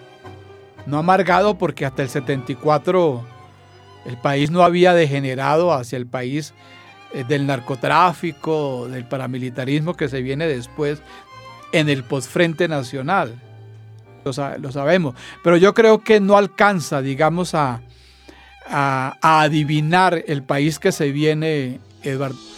[0.87, 3.25] No amargado porque hasta el 74
[4.05, 6.53] el país no había degenerado hacia el país
[7.29, 11.03] del narcotráfico, del paramilitarismo que se viene después
[11.73, 13.35] en el postfrente nacional.
[14.25, 15.15] lo, sabemos.
[15.43, 17.81] Pero yo creo que no alcanza, digamos, a,
[18.67, 22.50] a, a adivinar el país que se viene, Eduardo.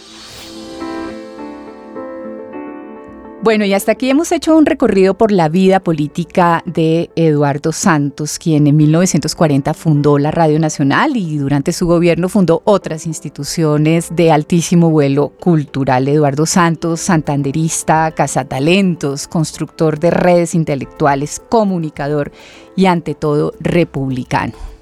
[3.43, 8.39] Bueno, y hasta aquí hemos hecho un recorrido por la vida política de Eduardo Santos,
[8.39, 14.31] quien en 1940 fundó la Radio Nacional y durante su gobierno fundó otras instituciones de
[14.31, 16.07] altísimo vuelo cultural.
[16.07, 22.31] Eduardo Santos, santanderista, cazatalentos, constructor de redes intelectuales, comunicador
[22.77, 24.72] y ante todo republicano.